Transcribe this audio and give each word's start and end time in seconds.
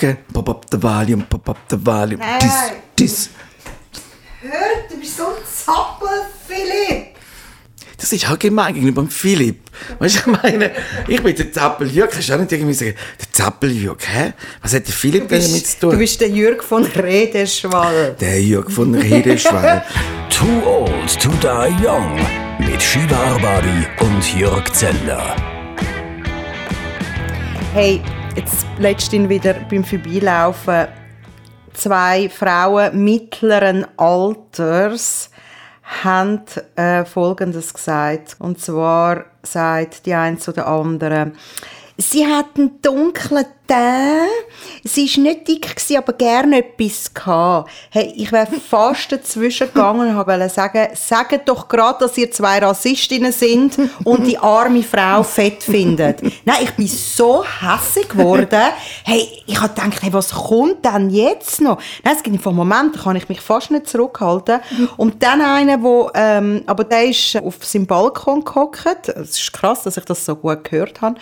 Okay, 0.00 0.16
pop 0.32 0.48
up 0.48 0.64
the 0.70 0.78
volume, 0.78 1.26
pop 1.28 1.46
up 1.50 1.58
the 1.68 1.76
volume. 1.76 2.20
Nein. 2.20 2.38
Dis, 2.40 2.54
dis. 2.96 3.30
Hör, 4.40 4.50
du 4.88 4.96
bist 4.98 5.18
so 5.18 5.24
ein 5.24 5.44
Zappel, 5.44 6.08
Philipp. 6.48 7.08
Das 7.98 8.10
ist 8.10 8.26
halt 8.26 8.40
gemein 8.40 8.72
gegenüber 8.72 9.02
dem 9.02 9.10
Philipp. 9.10 9.60
Weißt 9.98 10.24
du, 10.24 10.30
ich 10.30 10.42
meine, 10.42 10.70
ich 11.06 11.22
bin 11.22 11.36
der 11.36 11.52
Zappeljürg. 11.52 12.10
Kannst 12.12 12.30
du 12.30 12.32
auch 12.32 12.38
nicht 12.38 12.50
irgendwie 12.50 12.72
sagen, 12.72 12.94
der 13.20 13.30
Zappeljürg, 13.30 14.02
hä? 14.08 14.32
Was 14.62 14.72
hat 14.72 14.86
der 14.86 14.94
Philipp 14.94 15.28
denn 15.28 15.42
damit 15.42 15.66
zu 15.66 15.80
tun? 15.80 15.90
Du 15.90 15.98
bist 15.98 16.18
der 16.18 16.30
Jürg 16.30 16.64
von 16.64 16.86
Redeschwall. 16.86 18.16
der 18.18 18.42
Jürg 18.42 18.70
von 18.70 18.94
Redeschwall. 18.94 19.84
Too 20.30 20.62
Old 20.66 21.20
to 21.20 21.28
Die 21.42 21.86
Young 21.86 22.18
mit 22.58 22.80
Shiva 22.80 23.18
Arbari 23.34 23.86
und 24.00 24.34
Jörg 24.34 24.72
Zeller. 24.72 25.36
Hey, 27.74 28.00
jetzt 28.36 28.66
letztens 28.78 29.28
wieder 29.28 29.54
beim 29.68 29.84
Vorbeilaufen 29.84 30.88
zwei 31.72 32.28
Frauen 32.28 33.04
mittleren 33.04 33.86
Alters 33.96 35.30
haben 36.02 36.42
äh, 36.76 37.04
Folgendes 37.04 37.74
gesagt. 37.74 38.36
Und 38.38 38.60
zwar 38.60 39.24
sagt 39.42 40.06
die 40.06 40.14
eine 40.14 40.38
zu 40.38 40.52
der 40.52 40.68
anderen, 40.68 41.32
sie 41.96 42.26
hat 42.26 42.56
einen 42.56 42.80
dunklen 42.82 43.46
Teint, 43.70 44.28
sie 44.82 45.06
war 45.06 45.22
nicht 45.22 45.46
dick, 45.46 45.76
gewesen, 45.76 45.98
aber 45.98 46.12
gerne 46.14 46.58
etwas. 46.58 47.12
Hey, 47.90 48.12
ich 48.16 48.32
wäre 48.32 48.48
fast 48.68 49.12
dazwischen 49.12 49.68
gegangen 49.68 50.16
und 50.16 50.26
wollte 50.26 50.48
sagen, 50.48 50.88
sagt 50.94 51.48
doch 51.48 51.68
gerade, 51.68 52.00
dass 52.00 52.18
ihr 52.18 52.32
zwei 52.32 52.58
Rassistinnen 52.58 53.30
sind 53.30 53.78
und 54.02 54.26
die 54.26 54.36
arme 54.38 54.82
Frau 54.82 55.22
fett 55.22 55.62
findet. 55.62 56.20
Nein, 56.44 56.56
ich 56.62 56.72
bin 56.72 56.88
so 56.88 57.44
hässig 57.44 58.08
geworden. 58.08 58.60
Hey, 59.04 59.28
ich 59.46 59.60
habe 59.60 59.72
gedacht, 59.72 60.02
hey, 60.02 60.12
was 60.12 60.32
kommt 60.32 60.84
denn 60.84 61.10
jetzt 61.10 61.60
noch? 61.60 61.78
Nein, 62.02 62.16
es 62.16 62.24
gibt 62.24 62.42
von 62.42 62.56
Moment, 62.56 62.96
da 62.96 63.02
kann 63.02 63.14
ich 63.14 63.28
mich 63.28 63.40
fast 63.40 63.70
nicht 63.70 63.88
zurückhalten. 63.88 64.60
Und 64.96 65.22
dann 65.22 65.40
einer, 65.40 65.80
wo, 65.80 66.10
ähm, 66.14 66.62
aber 66.66 66.82
der 66.82 67.04
ist 67.04 67.36
auf 67.36 67.64
seinem 67.64 67.86
Balkon 67.86 68.44
gehockt. 68.44 69.10
Es 69.10 69.38
ist 69.38 69.52
krass, 69.52 69.84
dass 69.84 69.96
ich 69.96 70.04
das 70.06 70.24
so 70.24 70.34
gut 70.34 70.64
gehört 70.64 71.00
habe. 71.02 71.14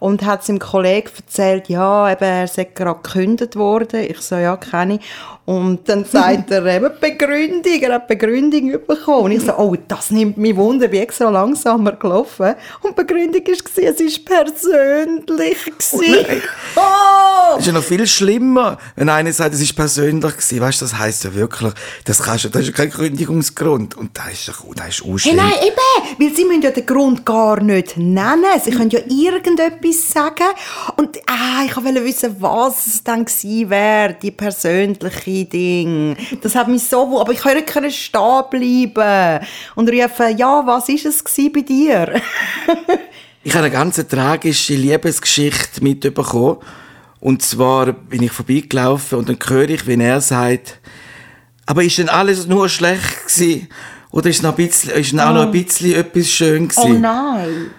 Und 0.00 0.24
hat 0.24 0.42
seinem 0.42 0.58
Kollegen 0.58 1.08
erzählt, 1.16 1.68
ja, 1.68 1.91
eben, 2.08 2.24
er 2.24 2.48
sei 2.48 2.64
gerade 2.64 3.00
gekündigt 3.02 3.56
worden. 3.56 4.04
Ich 4.08 4.20
so, 4.20 4.36
ja, 4.36 4.56
kenne 4.56 4.94
ich. 4.94 5.00
Und 5.44 5.88
dann 5.88 6.04
sagt 6.04 6.52
er 6.52 6.64
eben 6.76 6.90
Begründung, 7.00 7.80
er 7.80 7.94
hat 7.94 8.06
Begründung 8.06 8.70
bekommen. 8.86 9.24
Und 9.24 9.32
ich 9.32 9.42
so, 9.42 9.52
oh, 9.56 9.76
das 9.88 10.10
nimmt 10.10 10.36
mich 10.36 10.54
Wunder, 10.54 10.90
wie 10.92 10.98
extra 10.98 11.30
langsamer 11.30 11.92
gelaufen. 11.92 12.54
Und 12.82 12.96
die 12.96 13.02
Begründung 13.02 13.42
war, 13.44 13.52
es 13.52 14.28
war 14.28 14.44
persönlich. 14.44 15.64
gewesen. 15.64 16.42
Oh, 16.74 17.56
Das 17.56 17.60
ist 17.60 17.66
ja 17.66 17.72
noch 17.72 17.82
viel 17.82 18.06
schlimmer, 18.06 18.78
wenn 18.96 19.08
einer 19.08 19.32
sagt, 19.32 19.54
es 19.54 19.60
ist 19.60 19.74
persönlich 19.74 20.32
gewesen. 20.32 20.60
Weißt 20.60 20.80
du, 20.80 20.84
das 20.86 20.98
heisst 20.98 21.24
ja 21.24 21.34
wirklich, 21.34 21.72
das, 22.04 22.22
kannst 22.22 22.46
das 22.46 22.62
ist 22.62 22.68
ja 22.68 22.72
kein 22.72 22.90
Kündigungsgrund. 22.90 23.96
Und 23.96 24.16
das 24.16 24.32
ist 24.32 24.48
doch, 24.48 24.64
das 24.74 25.00
ist 25.00 25.24
Hey, 25.24 25.34
nein, 25.34 25.52
eben, 25.62 26.18
weil 26.18 26.34
sie 26.34 26.44
müssen 26.44 26.62
ja 26.62 26.70
den 26.70 26.86
Grund 26.86 27.26
gar 27.26 27.60
nicht 27.60 27.96
nennen. 27.96 28.44
Sie 28.64 28.70
können 28.70 28.90
ja 28.90 29.00
irgendetwas 29.00 30.08
sagen. 30.12 30.46
Und 30.96 31.18
ah, 31.26 31.64
ich 31.66 31.72
wollte 31.84 32.04
wissen, 32.04 32.36
was 32.40 32.86
es 32.86 33.04
dann 33.04 33.24
gewesen 33.24 33.70
wäre, 33.70 34.16
die 34.20 34.30
persönliche 34.30 35.44
Ding. 35.44 36.16
Das 36.40 36.54
hat 36.54 36.68
mich 36.68 36.84
so, 36.84 37.20
aber 37.20 37.32
ich 37.32 37.40
konnte 37.40 37.80
nicht 37.80 38.02
stehen 38.02 38.42
bleiben 38.50 39.46
und 39.74 39.88
rufen, 39.88 40.36
ja, 40.36 40.66
was 40.66 40.88
ist 40.88 41.06
es 41.06 41.22
bei 41.22 41.60
dir? 41.60 42.20
Ich 43.44 43.54
habe 43.54 43.64
eine 43.64 43.72
ganz 43.72 43.96
tragische 44.06 44.74
Liebesgeschichte 44.74 45.82
mitbekommen. 45.82 46.58
Und 47.18 47.42
zwar 47.42 47.92
bin 47.92 48.22
ich 48.22 48.30
vorbeigelaufen 48.30 49.18
und 49.18 49.28
dann 49.28 49.38
höre 49.44 49.68
ich, 49.68 49.86
wie 49.88 50.00
er 50.00 50.20
sagt, 50.20 50.78
aber 51.66 51.82
ist 51.82 51.98
denn 51.98 52.08
alles 52.08 52.46
nur 52.46 52.68
schlecht 52.68 53.26
gewesen? 53.26 53.68
Oder 54.10 54.30
ist, 54.30 54.42
noch 54.42 54.50
ein 54.50 54.66
bisschen, 54.66 54.90
ist 54.90 55.12
denn 55.12 55.20
auch 55.20 55.32
noch 55.32 55.46
ein 55.46 55.50
bisschen 55.50 55.94
etwas 55.94 56.28
schön 56.28 56.64
oh 56.64 56.68
gewesen? 56.68 57.00
nein. 57.00 57.70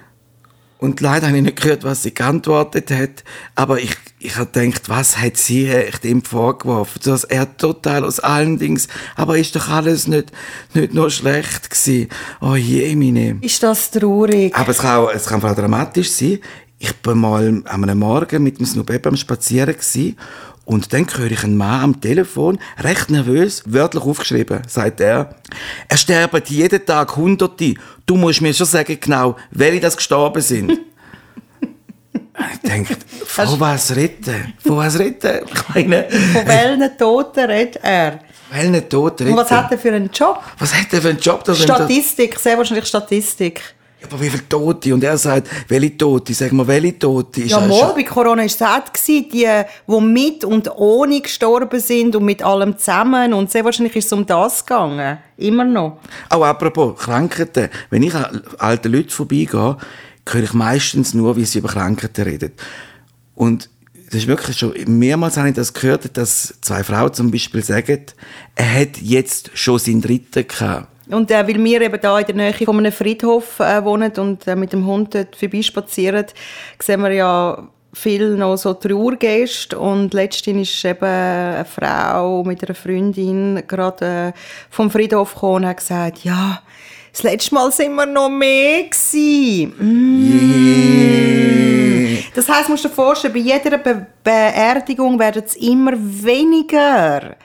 Und 0.83 0.99
leider 0.99 1.27
habe 1.27 1.37
ich 1.37 1.43
nicht 1.43 1.61
gehört, 1.61 1.85
was 1.85 2.03
sie 2.03 2.13
geantwortet 2.13 2.91
hat. 2.91 3.23
Aber 3.55 3.79
ich, 3.79 3.95
ich 4.19 4.35
habe 4.35 4.51
gedacht, 4.51 4.89
was 4.89 5.17
hat 5.17 5.37
sie 5.37 5.69
echt 5.69 6.03
ihm 6.03 6.21
vorgeworfen? 6.21 6.99
Dass 7.05 7.23
er 7.23 7.55
total 7.55 8.03
aus 8.03 8.19
allen 8.19 8.59
Dings, 8.59 8.89
aber 9.15 9.37
ist 9.37 9.55
doch 9.55 9.69
alles 9.69 10.09
nicht, 10.09 10.33
nicht 10.73 10.93
nur 10.93 11.09
schlecht 11.09 11.69
gewesen. 11.69 12.09
Oh 12.41 12.55
je, 12.55 12.93
meine. 12.97 13.37
Ist 13.39 13.63
das 13.63 13.91
traurig? 13.91 14.53
Aber 14.53 14.71
es 14.71 14.79
kann, 14.79 14.97
auch, 14.97 15.09
es 15.09 15.25
kann 15.25 15.41
auch 15.41 15.55
dramatisch 15.55 16.11
sein. 16.11 16.39
Ich 16.79 16.93
bin 16.97 17.17
mal 17.17 17.47
an 17.63 17.65
einem 17.65 17.99
Morgen 17.99 18.43
mit 18.43 18.59
dem 18.59 18.65
Snoop 18.65 18.91
am 19.05 19.15
Spazieren 19.15 19.75
gewesen, 19.75 20.17
und 20.65 20.93
dann 20.93 21.07
höre 21.15 21.31
ich 21.31 21.43
einen 21.43 21.57
Mann 21.57 21.81
am 21.81 22.01
Telefon, 22.01 22.59
recht 22.79 23.09
nervös, 23.09 23.63
wörtlich 23.65 24.03
aufgeschrieben, 24.03 24.61
sagt 24.67 25.01
er, 25.01 25.35
er 25.87 25.97
sterben 25.97 26.41
jeden 26.47 26.85
Tag 26.85 27.15
Hunderte. 27.15 27.73
Du 28.05 28.15
musst 28.15 28.41
mir 28.41 28.53
schon 28.53 28.67
sagen 28.67 28.97
genau, 28.99 29.35
welche 29.51 29.81
das 29.81 29.97
gestorben 29.97 30.41
sind. 30.41 30.71
ich 32.53 32.69
denke, 32.69 32.95
von 33.25 33.59
was 33.59 33.95
retten? 33.95 34.53
Von 34.59 34.77
was 34.77 34.97
retten? 34.97 35.45
Ich 35.75 35.87
meine, 35.87 36.09
Von 36.09 36.47
welchen 36.47 36.97
Toten 36.97 37.45
redet 37.45 37.79
er? 37.83 38.19
welchen 38.53 38.89
Tod 38.89 39.19
retten? 39.19 39.31
Und 39.31 39.37
was 39.37 39.51
hat 39.51 39.71
er 39.71 39.77
für 39.77 39.93
einen 39.93 40.09
Job? 40.11 40.41
was 40.59 40.73
hat 40.73 40.93
er 40.93 41.01
für 41.01 41.09
einen 41.09 41.19
Job? 41.19 41.43
Er 41.47 41.55
Statistik, 41.55 42.39
sehr 42.39 42.57
wahrscheinlich 42.57 42.85
Statistik. 42.85 43.61
Aber 44.11 44.21
wie 44.21 44.29
viele 44.29 44.47
Tote? 44.47 44.93
Und 44.93 45.03
er 45.03 45.17
sagt, 45.17 45.47
welche 45.67 45.97
Tote? 45.97 46.33
Sag 46.33 46.51
mal, 46.51 46.67
welche 46.67 46.97
Tote? 46.99 47.41
Ist 47.41 47.51
Ja, 47.51 47.59
mal, 47.59 47.93
bei 47.93 48.03
Corona 48.03 48.41
war 48.41 48.45
es 48.45 48.61
auch, 48.61 48.89
die, 49.07 49.27
die 49.29 50.01
mit 50.01 50.43
und 50.43 50.69
ohne 50.75 51.21
gestorben 51.21 51.79
sind 51.79 52.15
und 52.15 52.25
mit 52.25 52.43
allem 52.43 52.77
zusammen. 52.77 53.33
Und 53.33 53.51
sehr 53.51 53.63
wahrscheinlich 53.65 53.95
ist 53.95 54.05
es 54.05 54.13
um 54.13 54.25
das 54.25 54.65
gegangen. 54.65 55.17
Immer 55.37 55.65
noch. 55.65 55.99
Auch 56.29 56.43
apropos 56.43 56.97
Krankheiten. 56.99 57.69
Wenn 57.89 58.03
ich 58.03 58.13
an 58.13 58.41
alte 58.57 58.89
Leute 58.89 59.09
vorbeigehe, 59.09 59.77
höre 60.29 60.43
ich 60.43 60.53
meistens 60.53 61.13
nur, 61.13 61.35
wie 61.35 61.45
sie 61.45 61.59
über 61.59 61.69
Krankheiten 61.69 62.23
reden. 62.23 62.51
Und 63.35 63.69
das 64.13 64.21
ist 64.21 64.27
wirklich 64.27 64.57
schon, 64.57 64.73
mehrmals 64.85 65.37
habe 65.37 65.49
ich 65.49 65.55
das 65.55 65.73
gehört, 65.73 66.15
dass 66.17 66.53
zwei 66.61 66.83
Frauen 66.83 67.13
zum 67.13 67.31
Beispiel 67.31 67.63
sagen, 67.63 68.05
er 68.53 68.81
hat 68.81 69.01
jetzt 69.01 69.49
schon 69.55 69.79
seinen 69.79 70.01
dritten 70.01 70.47
gehabt. 70.47 70.92
Und 71.09 71.31
äh, 71.31 71.47
weil 71.47 71.63
wir 71.63 71.81
eben 71.81 71.99
da 72.01 72.19
in 72.19 72.25
der 72.25 72.35
Nähe 72.35 72.53
von 72.53 72.77
einem 72.77 72.91
Friedhof 72.91 73.59
äh, 73.59 73.83
wohnen 73.83 74.11
und 74.17 74.47
äh, 74.47 74.55
mit 74.55 74.71
dem 74.73 74.85
Hund 74.85 75.13
dort 75.13 75.35
vorbeispazieren, 75.35 76.25
sehen 76.79 77.01
wir 77.01 77.11
ja 77.11 77.67
viel 77.93 78.35
noch 78.35 78.57
so 78.57 78.73
Trauergäste 78.73 79.77
und 79.77 80.13
letztens 80.13 80.69
ist 80.69 80.85
eben 80.85 81.03
eine 81.03 81.65
Frau 81.65 82.43
mit 82.43 82.63
einer 82.63 82.73
Freundin 82.73 83.63
gerade 83.67 84.05
äh, 84.05 84.31
vom 84.69 84.89
Friedhof 84.89 85.33
gekommen 85.33 85.55
und 85.57 85.67
hat 85.67 85.77
gesagt, 85.77 86.23
ja, 86.23 86.61
das 87.11 87.21
letzte 87.23 87.53
Mal 87.53 87.71
sind 87.71 87.93
wir 87.93 88.07
noch 88.07 88.29
mehr 88.29 88.83
gewesen. 88.83 89.73
Mm. 89.77 91.03
Das 92.33 92.49
heisst, 92.49 92.69
musst 92.69 92.83
du 92.85 92.87
dir 92.87 92.95
vorstellen, 92.95 93.33
bei 93.33 93.39
jeder 93.39 93.77
Be 93.77 94.07
Beerdigung 94.23 95.19
werden 95.19 95.43
es 95.45 95.55
immer 95.55 95.91
weniger. 95.95 97.35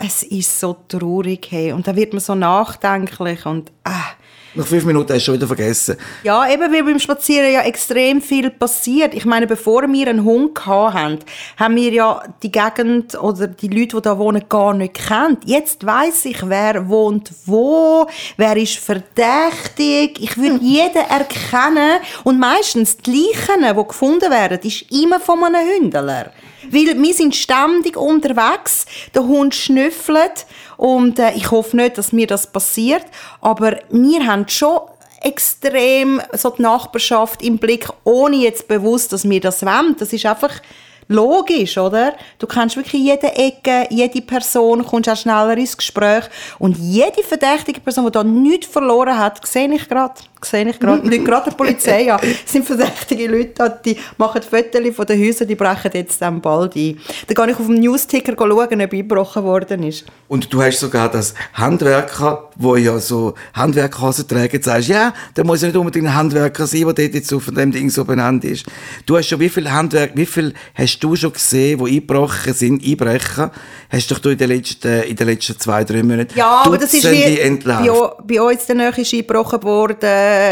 Es 0.00 0.22
ist 0.22 0.60
so 0.60 0.76
traurig, 0.86 1.48
hey. 1.50 1.72
Und 1.72 1.86
da 1.88 1.96
wird 1.96 2.12
man 2.12 2.20
so 2.20 2.34
nachdenklich 2.34 3.44
und 3.46 3.72
ah. 3.84 4.12
Nach 4.54 4.66
fünf 4.66 4.84
Minuten 4.84 5.12
hast 5.12 5.20
du 5.20 5.24
schon 5.26 5.34
wieder 5.34 5.46
vergessen. 5.46 5.96
Ja, 6.22 6.50
eben 6.50 6.72
weil 6.72 6.82
beim 6.82 6.98
Spazieren 6.98 7.52
ja 7.52 7.62
extrem 7.62 8.22
viel 8.22 8.50
passiert. 8.50 9.12
Ich 9.14 9.24
meine, 9.24 9.46
bevor 9.46 9.82
wir 9.82 10.08
einen 10.08 10.24
Hund 10.24 10.66
hatten, 10.66 11.18
haben 11.58 11.76
wir 11.76 11.92
ja 11.92 12.22
die 12.42 12.50
Gegend 12.50 13.14
oder 13.20 13.46
die 13.46 13.68
Leute, 13.68 13.96
die 13.96 14.02
da 14.02 14.18
wohnen, 14.18 14.42
gar 14.48 14.72
nicht 14.72 14.94
kennt. 14.94 15.44
Jetzt 15.44 15.84
weiß 15.84 16.24
ich, 16.24 16.48
wer 16.48 16.88
wohnt 16.88 17.30
wo, 17.44 18.06
wer 18.36 18.56
ist 18.56 18.78
verdächtig. 18.78 20.18
Ich 20.20 20.36
würde 20.38 20.64
jeden 20.64 21.04
erkennen. 21.04 22.00
Und 22.24 22.40
meistens 22.40 22.96
die 22.96 23.10
Leichen, 23.10 23.76
die 23.76 23.86
gefunden 23.86 24.30
werden, 24.30 24.60
ist 24.62 24.90
immer 24.90 25.20
von 25.20 25.44
einem 25.44 25.68
Hündler. 25.68 26.32
Weil 26.70 27.00
wir 27.00 27.14
sind 27.14 27.36
ständig 27.36 27.96
unterwegs, 27.96 28.86
der 29.14 29.24
Hund 29.24 29.54
schnüffelt 29.54 30.46
und 30.76 31.18
äh, 31.18 31.32
ich 31.32 31.50
hoffe 31.50 31.76
nicht, 31.76 31.98
dass 31.98 32.12
mir 32.12 32.26
das 32.26 32.50
passiert, 32.50 33.04
aber 33.40 33.78
wir 33.90 34.26
haben 34.26 34.48
schon 34.48 34.80
extrem 35.20 36.20
so 36.32 36.50
die 36.50 36.62
Nachbarschaft 36.62 37.42
im 37.42 37.58
Blick, 37.58 37.88
ohne 38.04 38.36
jetzt 38.36 38.68
bewusst, 38.68 39.12
dass 39.12 39.28
wir 39.28 39.40
das 39.40 39.64
wollen. 39.64 39.96
Das 39.98 40.12
ist 40.12 40.26
einfach 40.26 40.60
logisch, 41.08 41.76
oder? 41.78 42.14
Du 42.38 42.46
kennst 42.46 42.76
wirklich 42.76 43.02
jede 43.02 43.34
Ecke, 43.34 43.86
jede 43.90 44.22
Person, 44.22 44.84
kommst 44.84 45.08
auch 45.08 45.16
schneller 45.16 45.56
ins 45.56 45.76
Gespräch 45.76 46.24
und 46.58 46.76
jede 46.76 47.22
verdächtige 47.22 47.80
Person, 47.80 48.04
die 48.06 48.12
da 48.12 48.22
nichts 48.22 48.66
verloren 48.66 49.18
hat, 49.18 49.44
sehe 49.46 49.72
ich 49.72 49.88
gerade. 49.88 50.14
Sehe 50.44 50.68
ich 50.68 50.78
gerade, 50.78 51.06
nicht 51.08 51.24
gerade 51.24 51.50
die 51.50 51.56
Polizei 51.56 52.12
an. 52.12 52.20
Es 52.44 52.52
sind 52.52 52.64
verdächtige 52.64 53.28
Leute, 53.28 53.80
die 53.84 53.96
machen 54.16 54.42
Fotos 54.42 54.94
von 54.94 55.06
den 55.06 55.24
Häusern, 55.24 55.48
die 55.48 55.54
brechen 55.54 55.90
jetzt 55.92 56.20
dann 56.22 56.40
bald 56.40 56.76
ein. 56.76 56.98
Dann 57.26 57.34
gehe 57.34 57.52
ich 57.54 57.60
auf 57.60 57.66
dem 57.66 57.74
Newsticker 57.76 58.34
schauen, 58.36 58.82
ob 58.82 58.92
eingebrochen 58.92 59.44
worden 59.44 59.82
ist. 59.82 60.04
Und 60.28 60.52
du 60.52 60.62
hast 60.62 60.80
sogar 60.80 61.10
das 61.10 61.34
Handwerker, 61.54 62.50
wo 62.56 62.76
ja 62.76 62.98
so 62.98 63.34
Handwerkerhosen 63.54 64.28
tragen, 64.28 64.62
sagst, 64.62 64.88
ja, 64.88 65.12
der 65.36 65.44
muss 65.44 65.62
ja 65.62 65.68
nicht 65.68 65.76
unbedingt 65.76 66.06
ein 66.06 66.14
Handwerker 66.14 66.66
sein, 66.66 66.80
der 66.80 66.92
dort 66.92 67.14
jetzt 67.14 67.32
auf 67.32 67.46
dem 67.46 67.72
Ding 67.72 67.90
so 67.90 68.04
benannt 68.04 68.44
ist. 68.44 68.66
Du 69.06 69.16
hast 69.16 69.28
schon 69.28 69.40
wie 69.40 69.48
viel 69.48 69.70
Handwerk, 69.70 70.12
wie 70.14 70.26
viel 70.26 70.54
hast 70.74 70.98
du 71.00 71.16
schon 71.16 71.32
gesehen, 71.32 71.78
die 71.84 71.92
eingebrochen 71.96 72.52
sind, 72.52 72.84
Einbrecher, 72.84 73.50
hast 73.90 74.10
doch 74.10 74.18
du 74.18 74.30
in 74.30 74.38
den 74.38 74.48
letzten, 74.48 75.02
in 75.02 75.16
den 75.16 75.26
letzten 75.26 75.58
zwei, 75.58 75.84
drei 75.84 76.02
Monaten 76.02 76.36
Ja, 76.36 76.62
aber 76.64 76.78
das 76.78 76.92
ist 76.94 77.10
wie, 77.10 77.38
bei, 77.64 77.90
bei 78.26 78.42
uns 78.42 78.68
in 78.68 78.78
der 78.78 78.90
Nähe 78.90 79.02
ist 79.02 79.12
eingebrochen 79.12 79.62
worden, 79.62 79.98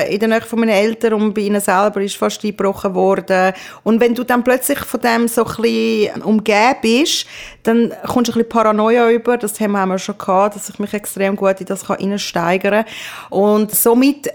in 0.09 0.19
der 0.19 0.29
Nähe 0.29 0.41
von 0.41 0.61
meinen 0.61 0.71
Eltern 0.71 1.15
und 1.15 1.35
bei 1.35 1.43
ihnen 1.43 1.61
selber 1.61 2.01
ist 2.01 2.17
fast 2.17 2.45
eingebrochen 2.45 2.95
worden. 2.95 3.53
Und 3.85 4.01
wenn 4.01 4.15
du 4.15 4.25
dann 4.25 4.45
plötzlich 4.45 4.79
von 4.79 5.01
dem 5.01 5.29
so 5.29 5.45
ein 5.45 6.23
umgeben 6.23 6.77
bist, 6.83 7.27
dann 7.63 7.93
kommst 8.07 8.29
du 8.29 8.33
ein 8.33 8.35
bisschen 8.35 8.49
Paranoia 8.49 9.11
über, 9.11 9.37
das 9.37 9.59
haben 9.61 9.73
wir 9.73 9.99
schon 9.99 10.19
gehabt, 10.19 10.57
dass 10.57 10.69
ich 10.69 10.79
mich 10.79 10.95
extrem 10.95 11.37
gut 11.37 11.61
in 11.61 11.67
das 11.67 11.89
reinsteigern 11.89 12.85
kann. 12.85 12.93
Und 13.31 13.75
somit 13.75 14.31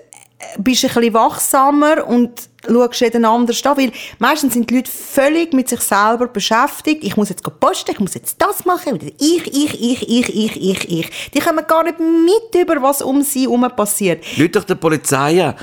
bist 0.58 0.84
ein 0.86 0.90
bisschen 0.94 1.14
wachsamer 1.14 2.08
und 2.08 2.50
schaust 2.68 3.02
jeden 3.02 3.26
anders 3.26 3.64
an, 3.66 3.78
weil 3.78 3.92
meistens 4.20 4.54
sind 4.54 4.70
die 4.70 4.76
Leute 4.76 4.92
völlig 4.92 5.54
mit 5.54 5.70
sich 5.70 5.82
selber 5.82 6.28
beschäftigt. 6.28 7.04
Ich 7.04 7.18
muss 7.18 7.30
jetzt 7.30 7.44
posten, 7.60 7.92
ich 7.92 8.00
muss 8.00 8.14
jetzt 8.14 8.42
das 8.42 8.66
machen, 8.66 9.00
ich, 9.20 9.48
ich, 9.48 9.82
ich, 9.82 10.10
ich, 10.10 10.36
ich, 10.36 10.62
ich, 10.62 10.92
ich. 10.92 11.32
Die 11.34 11.40
kommen 11.40 11.66
gar 11.68 11.84
nicht 11.84 12.00
mit 12.00 12.62
über, 12.62 12.82
was 12.82 13.02
um 13.02 13.22
sie 13.22 13.42
herum 13.42 13.68
passiert. 13.76 14.24
Leute 14.38 14.52
doch 14.60 14.64
der 14.64 14.76
Polizei 14.76 15.54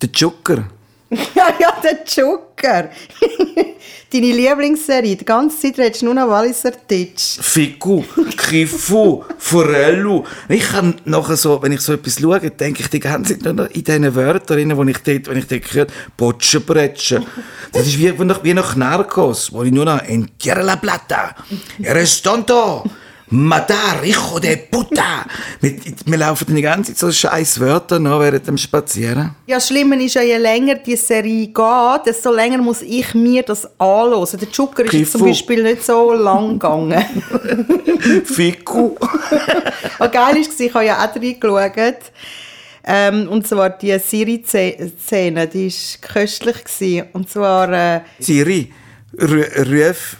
der 0.00 0.10
Joker. 0.10 0.64
ja, 1.10 1.48
ja, 1.58 1.72
der 1.82 2.04
Joker. 2.04 2.90
Deine 4.12 4.32
Lieblingsserie. 4.32 5.16
Die 5.16 5.24
ganze 5.24 5.58
Zeit 5.58 5.78
redest 5.78 6.02
du 6.02 6.06
nur 6.06 6.14
noch 6.14 6.28
Walliser 6.28 6.70
Deutsch. 6.70 7.38
Figu, 7.40 8.04
Kifu, 8.36 9.24
Forello. 9.36 10.24
Ich 10.48 10.68
kann 10.68 10.94
nachher 11.04 11.36
so, 11.36 11.60
wenn 11.60 11.72
ich 11.72 11.80
so 11.80 11.94
etwas 11.94 12.20
schaue, 12.20 12.50
denke 12.52 12.82
ich 12.82 12.88
die 12.88 13.00
ganze 13.00 13.34
Zeit 13.34 13.44
nur 13.44 13.64
noch 13.64 13.70
in 13.70 13.82
diesen 13.82 14.14
Wörtern, 14.14 14.76
wo 14.76 14.84
ich 14.84 14.98
dort, 14.98 15.26
wenn 15.26 15.38
ich 15.38 15.48
dort 15.48 15.74
höre, 15.74 15.86
Botschen, 16.16 16.62
Bretschen. 16.64 17.26
Das 17.72 17.84
ist 17.84 17.98
wie, 17.98 18.16
wie 18.16 18.54
nach 18.54 18.76
Narcos, 18.76 19.52
wo 19.52 19.64
ich 19.64 19.72
nur 19.72 19.84
noch 19.84 20.00
Entierra 20.02 20.62
la 20.62 20.76
Plata, 20.76 21.34
Eres 21.82 22.22
tonto. 22.22 22.84
Matar, 23.28 24.02
hijo 24.02 24.38
de 24.38 24.56
puta! 24.56 25.26
Wir 25.60 26.16
laufen 26.16 26.54
die 26.54 26.62
ganze 26.62 26.94
Zeit 26.94 26.98
so 26.98 27.10
scheiß 27.10 27.58
Wörter 27.58 27.98
nach 27.98 28.20
während 28.20 28.46
dem 28.46 28.56
Spazieren. 28.56 29.34
Ja, 29.48 29.56
das 29.56 29.66
Schlimme 29.66 30.00
ist 30.00 30.14
ja, 30.14 30.22
je 30.22 30.36
länger 30.36 30.76
die 30.76 30.94
Serie 30.94 31.48
geht, 31.48 32.06
desto 32.06 32.32
länger 32.32 32.58
muss 32.58 32.82
ich 32.82 33.14
mir 33.14 33.42
das 33.42 33.68
anhören. 33.80 34.38
Der 34.40 34.52
Zucker 34.52 34.84
ist 34.84 35.10
zum 35.10 35.22
Beispiel 35.22 35.64
nicht 35.64 35.84
so 35.84 36.12
lang 36.12 36.52
gegangen. 36.52 37.04
Fiku. 38.24 38.94
Was 39.98 40.12
geil 40.12 40.36
war, 40.36 40.60
ich 40.60 40.74
habe 40.74 40.84
ja 40.84 41.04
auch 41.04 41.16
reingeschaut. 41.16 42.12
Ähm, 42.84 43.28
und 43.28 43.44
zwar 43.44 43.70
die 43.70 43.98
Siri-Szene, 43.98 45.48
die 45.48 45.68
war 45.68 46.08
köstlich. 46.08 46.62
Gewesen. 46.62 47.06
Und 47.12 47.28
zwar... 47.28 47.72
Äh, 47.72 48.00
Siri, 48.20 48.72
ruf 49.18 50.18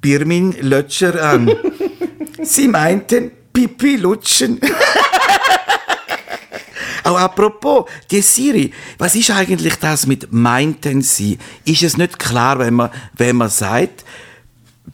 Birmin 0.00 0.54
Lötscher 0.60 1.20
an. 1.20 1.50
Sie 2.42 2.68
meinten 2.68 3.30
Pipi 3.52 3.96
lutschen. 3.96 4.60
Auch 7.04 7.18
apropos, 7.18 7.84
die 8.10 8.20
Siri, 8.20 8.72
was 8.98 9.14
ist 9.14 9.30
eigentlich 9.30 9.76
das 9.76 10.06
mit 10.06 10.32
meinten 10.32 11.02
sie? 11.02 11.38
Ist 11.64 11.84
es 11.84 11.96
nicht 11.96 12.18
klar, 12.18 12.58
wenn 12.58 12.74
man, 12.74 12.90
wenn 13.16 13.36
man 13.36 13.48
sagt, 13.48 14.04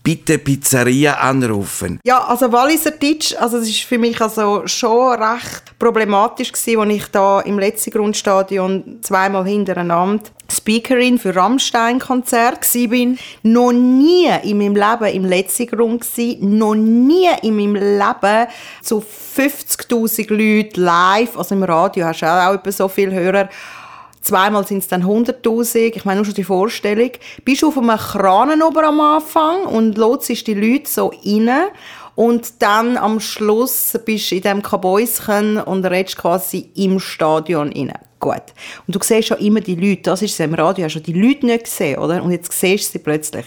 bitte 0.02 0.38
Pizzeria 0.38 1.14
anrufen. 1.14 2.00
Ja, 2.04 2.24
also 2.24 2.52
Walliser 2.52 2.92
Deutsch, 2.92 3.34
also 3.38 3.58
das 3.58 3.68
ist 3.68 3.80
für 3.80 3.98
mich 3.98 4.20
also 4.20 4.66
schon 4.66 5.22
recht 5.22 5.78
problematisch 5.78 6.52
gewesen, 6.52 6.80
als 6.80 6.92
ich 6.92 7.06
da 7.08 7.40
im 7.40 7.58
letzten 7.58 7.90
Grundstadion 7.90 8.98
zweimal 9.02 9.46
hintereinander 9.46 10.24
Speakerin 10.50 11.18
für 11.18 11.34
Rammstein-Konzert 11.34 12.60
bin. 12.90 13.18
Noch 13.42 13.72
nie 13.72 14.28
in 14.42 14.58
meinem 14.58 14.76
Leben 14.76 15.14
im 15.14 15.24
letzten 15.24 15.66
Grund 15.66 16.02
gewesen, 16.02 16.58
noch 16.58 16.74
nie 16.74 17.28
in 17.42 17.56
meinem 17.56 17.74
Leben 17.74 18.48
so 18.82 19.02
50'000 19.36 20.28
Leute 20.30 20.80
live, 20.80 21.38
also 21.38 21.54
im 21.54 21.62
Radio 21.62 22.06
hast 22.06 22.20
du 22.20 22.26
auch 22.26 22.54
etwa 22.54 22.72
so 22.72 22.88
viele 22.88 23.12
Hörer, 23.12 23.48
Zweimal 24.22 24.66
sind 24.66 24.78
es 24.78 24.88
dann 24.88 25.04
100'000. 25.04 25.96
Ich 25.96 26.04
meine, 26.04 26.18
nur 26.18 26.24
schon 26.24 26.34
die 26.34 26.44
Vorstellung. 26.44 27.10
Bist 27.44 27.62
du 27.62 27.68
auf 27.68 27.76
einem 27.76 27.98
Kran 27.98 28.62
oben 28.62 28.84
am 28.84 29.00
Anfang 29.00 29.64
und 29.64 29.98
lotst 29.98 30.46
die 30.46 30.54
Leute 30.54 30.88
so 30.88 31.08
rein. 31.08 31.50
Und 32.14 32.62
dann 32.62 32.96
am 32.96 33.20
Schluss 33.20 33.98
bist 34.04 34.30
du 34.30 34.36
in 34.36 34.42
diesem 34.42 34.62
Kabäuschen 34.62 35.58
und 35.58 35.84
redest 35.84 36.18
quasi 36.18 36.70
im 36.74 37.00
Stadion 37.00 37.72
rein. 37.72 37.92
Gut. 38.20 38.42
Und 38.86 38.94
du 38.94 39.00
siehst 39.02 39.28
schon 39.28 39.38
immer 39.38 39.60
die 39.60 39.74
Leute. 39.74 40.02
Das 40.02 40.22
ist 40.22 40.34
es 40.34 40.40
im 40.40 40.54
Radio. 40.54 40.84
Hast 40.84 40.94
du 40.94 41.00
die 41.00 41.14
Leute 41.14 41.46
nicht 41.46 41.64
gesehen, 41.64 41.98
oder? 41.98 42.22
Und 42.22 42.30
jetzt 42.30 42.52
siehst 42.52 42.88
du 42.88 42.92
sie 42.92 42.98
plötzlich. 43.02 43.46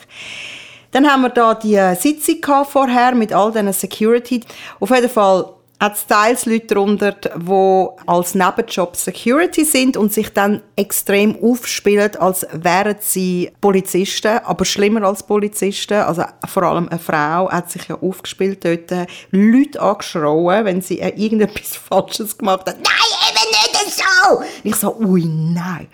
Dann 0.92 1.08
haben 1.08 1.22
wir 1.22 1.30
da 1.30 1.54
die 1.54 1.80
Sitzung 1.98 2.66
vorher 2.66 3.16
mit 3.16 3.32
all 3.32 3.52
diesen 3.52 3.72
Security. 3.72 4.42
Auf 4.80 4.90
jeden 4.90 5.10
Fall 5.10 5.55
hat 5.80 5.96
es 5.96 6.08
teils 6.08 6.46
Leute 6.46 6.68
darunter, 6.68 7.12
die 7.12 7.88
als 8.08 8.34
Nebenjob 8.34 8.96
Security 8.96 9.66
sind 9.66 9.98
und 9.98 10.14
sich 10.14 10.30
dann 10.34 10.62
extrem 10.76 11.38
aufspielen, 11.44 12.16
als 12.16 12.48
wären 12.54 12.96
sie 13.00 13.52
Polizisten, 13.60 14.40
aber 14.46 14.64
schlimmer 14.64 15.04
als 15.04 15.24
Polizisten. 15.24 15.96
Also 15.96 16.24
vor 16.48 16.64
allem 16.64 16.88
eine 16.88 17.00
Frau 17.00 17.50
hat 17.52 17.72
sich 17.72 17.88
ja 17.88 17.96
aufgespielt 18.02 18.64
dort, 18.64 19.08
Leute 19.32 19.82
angeschrauen, 19.82 20.66
wenn 20.66 20.82
sie 20.82 21.00
irgendetwas 21.00 21.76
Falsches 21.90 22.38
gemacht 22.38 22.68
hat. 22.68 22.78
Nein, 22.78 23.30
eben 23.30 23.86
nicht 23.86 23.98
so! 23.98 24.44
Ich 24.64 24.76
so, 24.76 24.96
ui, 24.98 25.26
nein. 25.26 25.88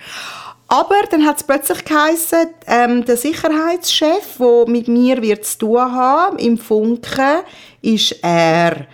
Aber 0.68 0.96
dann 1.10 1.26
hat 1.26 1.38
es 1.38 1.44
plötzlich 1.44 1.84
geheißen, 1.84 2.48
ähm, 2.66 3.04
der 3.04 3.18
Sicherheitschef, 3.18 4.38
der 4.40 4.70
mit 4.70 4.88
mir 4.88 5.22
wird 5.22 5.44
zu 5.46 5.58
tun 5.58 5.80
haben, 5.80 6.38
im 6.38 6.58
Funken, 6.58 7.42
ist 7.82 8.16
er. 8.22 8.88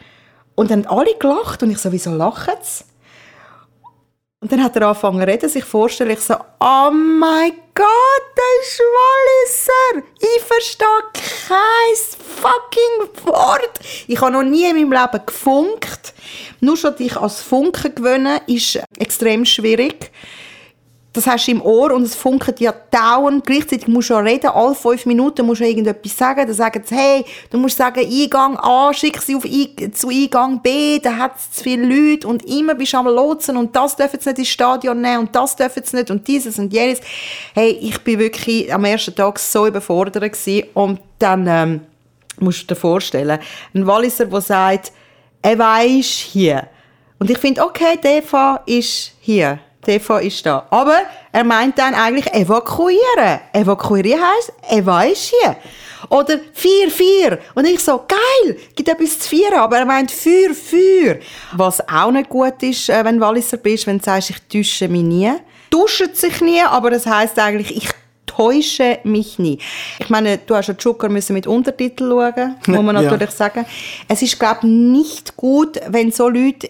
Und 0.58 0.72
dann 0.72 0.88
haben 0.88 0.98
alle 0.98 1.14
gelacht 1.20 1.62
und 1.62 1.70
ich 1.70 1.78
so, 1.78 1.92
wieso 1.92 2.10
lachen 2.10 2.56
sie? 2.64 2.84
Und 4.40 4.52
dann 4.52 4.64
hat 4.64 4.76
er 4.76 4.88
angefangen 4.88 5.22
zu 5.22 5.28
reden, 5.28 5.50
sich 5.50 5.64
vorstellen, 5.64 6.10
ich 6.10 6.20
so, 6.20 6.34
oh 6.34 6.90
mein 6.92 7.52
Gott, 7.76 8.24
der 8.36 8.62
ist 8.64 8.80
Walliser! 8.80 10.08
Ich 10.20 10.44
verstehe 10.44 10.88
kein 11.48 11.96
fucking 12.42 13.26
Wort! 13.26 13.80
Ich 14.08 14.20
habe 14.20 14.32
noch 14.32 14.42
nie 14.42 14.66
in 14.66 14.76
meinem 14.76 14.92
Leben 14.94 15.26
gefunkt. 15.28 16.16
Nur 16.60 16.76
schon 16.76 16.96
dich 16.96 17.16
als 17.16 17.40
Funken 17.40 17.94
gewöhnen, 17.94 18.40
ist 18.48 18.80
extrem 18.98 19.46
schwierig 19.46 20.12
das 21.18 21.26
hast 21.26 21.48
du 21.48 21.52
im 21.52 21.62
Ohr 21.62 21.92
und 21.94 22.04
es 22.04 22.14
funkelt 22.14 22.60
ja 22.60 22.72
dauernd. 22.92 23.46
Gleichzeitig 23.46 23.88
musst 23.88 24.12
du 24.12 24.14
ja 24.14 24.20
reden, 24.20 24.52
alle 24.52 24.76
fünf 24.76 25.06
Minuten 25.08 25.46
musst 25.48 25.62
du 25.62 25.66
irgendetwas 25.66 26.16
sagen. 26.16 26.46
Dann 26.46 26.56
sagen 26.56 26.84
sie, 26.86 26.96
hey, 26.96 27.26
du 27.50 27.58
musst 27.58 27.78
sagen, 27.78 28.00
Eingang 28.00 28.56
A, 28.58 28.94
schick 28.94 29.20
sie 29.22 29.36
auf 29.36 29.44
I 29.44 29.92
zu 29.92 30.10
Eingang 30.10 30.62
B, 30.62 31.00
da 31.00 31.18
hat 31.18 31.38
es 31.38 31.52
zu 31.52 31.64
viele 31.64 31.86
Leute 31.86 32.28
und 32.28 32.46
immer 32.46 32.76
bist 32.76 32.94
du 32.94 32.98
am 32.98 33.08
Lotsen 33.08 33.58
und 33.58 33.76
das 33.76 33.96
dürfen 33.96 34.20
sie 34.20 34.30
nicht 34.30 34.40
ins 34.40 34.48
Stadion 34.50 35.02
nehmen 35.02 35.20
und 35.22 35.36
das 35.36 35.56
dürfen 35.56 35.84
sie 35.84 35.96
nicht 35.96 36.12
und 36.12 36.28
dieses 36.28 36.60
und 36.60 36.72
jenes. 36.72 37.02
Hey, 37.56 37.72
ich 37.72 38.00
bin 38.04 38.20
wirklich 38.20 38.72
am 38.72 38.86
ersten 38.86 39.16
Tag 39.16 39.40
so 39.40 39.66
überfordert 39.66 40.22
gewesen 40.22 40.68
und 40.76 41.00
dann 41.18 41.48
ähm, 41.48 41.82
musst 42.40 42.62
du 42.62 42.68
dir 42.68 42.80
vorstellen, 42.80 43.40
ein 43.74 43.88
Walliser, 43.88 44.26
der 44.26 44.42
sagt, 44.42 44.92
er 45.42 45.58
weiß 45.58 46.06
hier. 46.06 46.68
Und 47.18 47.32
ich 47.32 47.40
finde, 47.40 47.64
okay, 47.64 48.22
Fall 48.22 48.60
ist 48.68 49.14
hier. 49.20 49.60
TV 49.88 50.18
ist 50.18 50.46
da. 50.46 50.68
Aber 50.70 51.00
er 51.32 51.44
meint 51.44 51.80
dann 51.80 51.94
eigentlich 51.94 52.32
evakuieren. 52.34 53.40
Evakuieren 53.54 54.22
heisst, 54.22 54.54
Eva 54.70 55.04
ist 55.04 55.34
hier. 55.42 55.56
Oder 56.10 56.40
vier, 56.54 56.92
vier. 56.92 57.40
Und 57.56 57.66
ich 57.66 57.80
so, 57.80 58.04
geil, 58.08 58.58
gibt 58.76 58.90
etwas 58.90 59.20
zu 59.20 59.30
vieren. 59.30 59.56
Aber 59.56 59.78
er 59.78 59.86
meint 59.86 60.12
für, 60.12 60.54
für. 60.54 61.20
Was 61.54 61.88
auch 61.88 62.12
nicht 62.12 62.30
gut 62.30 62.62
ist, 62.62 62.90
äh, 62.90 63.04
wenn 63.04 63.16
du 63.16 63.22
Walliser 63.22 63.58
bist, 63.58 63.88
wenn 63.88 63.98
du 63.98 64.04
sagst, 64.04 64.30
ich 64.30 64.42
täusche 64.42 64.88
mich 64.88 65.04
nie. 65.04 65.32
Duschen 65.70 66.14
sich 66.14 66.42
nie, 66.42 66.62
aber 66.62 66.92
das 66.92 67.06
heisst 67.06 67.40
eigentlich, 67.40 67.76
ich 67.76 67.90
täusche 68.26 69.00
mich 69.04 69.40
nie. 69.40 69.58
Ich 70.00 70.10
meine, 70.10 70.38
du 70.38 70.56
hast 70.56 70.68
ja 70.68 70.76
Joker 70.78 71.10
müssen 71.10 71.34
mit 71.34 71.48
Untertitel 71.48 72.10
schauen, 72.10 72.56
muss 72.68 72.84
man 72.84 72.96
natürlich 72.96 73.30
ja. 73.30 73.36
sagen. 73.36 73.66
Es 74.08 74.22
ist, 74.22 74.40
glaube 74.40 74.60
ich, 74.62 74.70
nicht 74.70 75.36
gut, 75.36 75.80
wenn 75.88 76.12
so 76.12 76.30
Leute, 76.30 76.70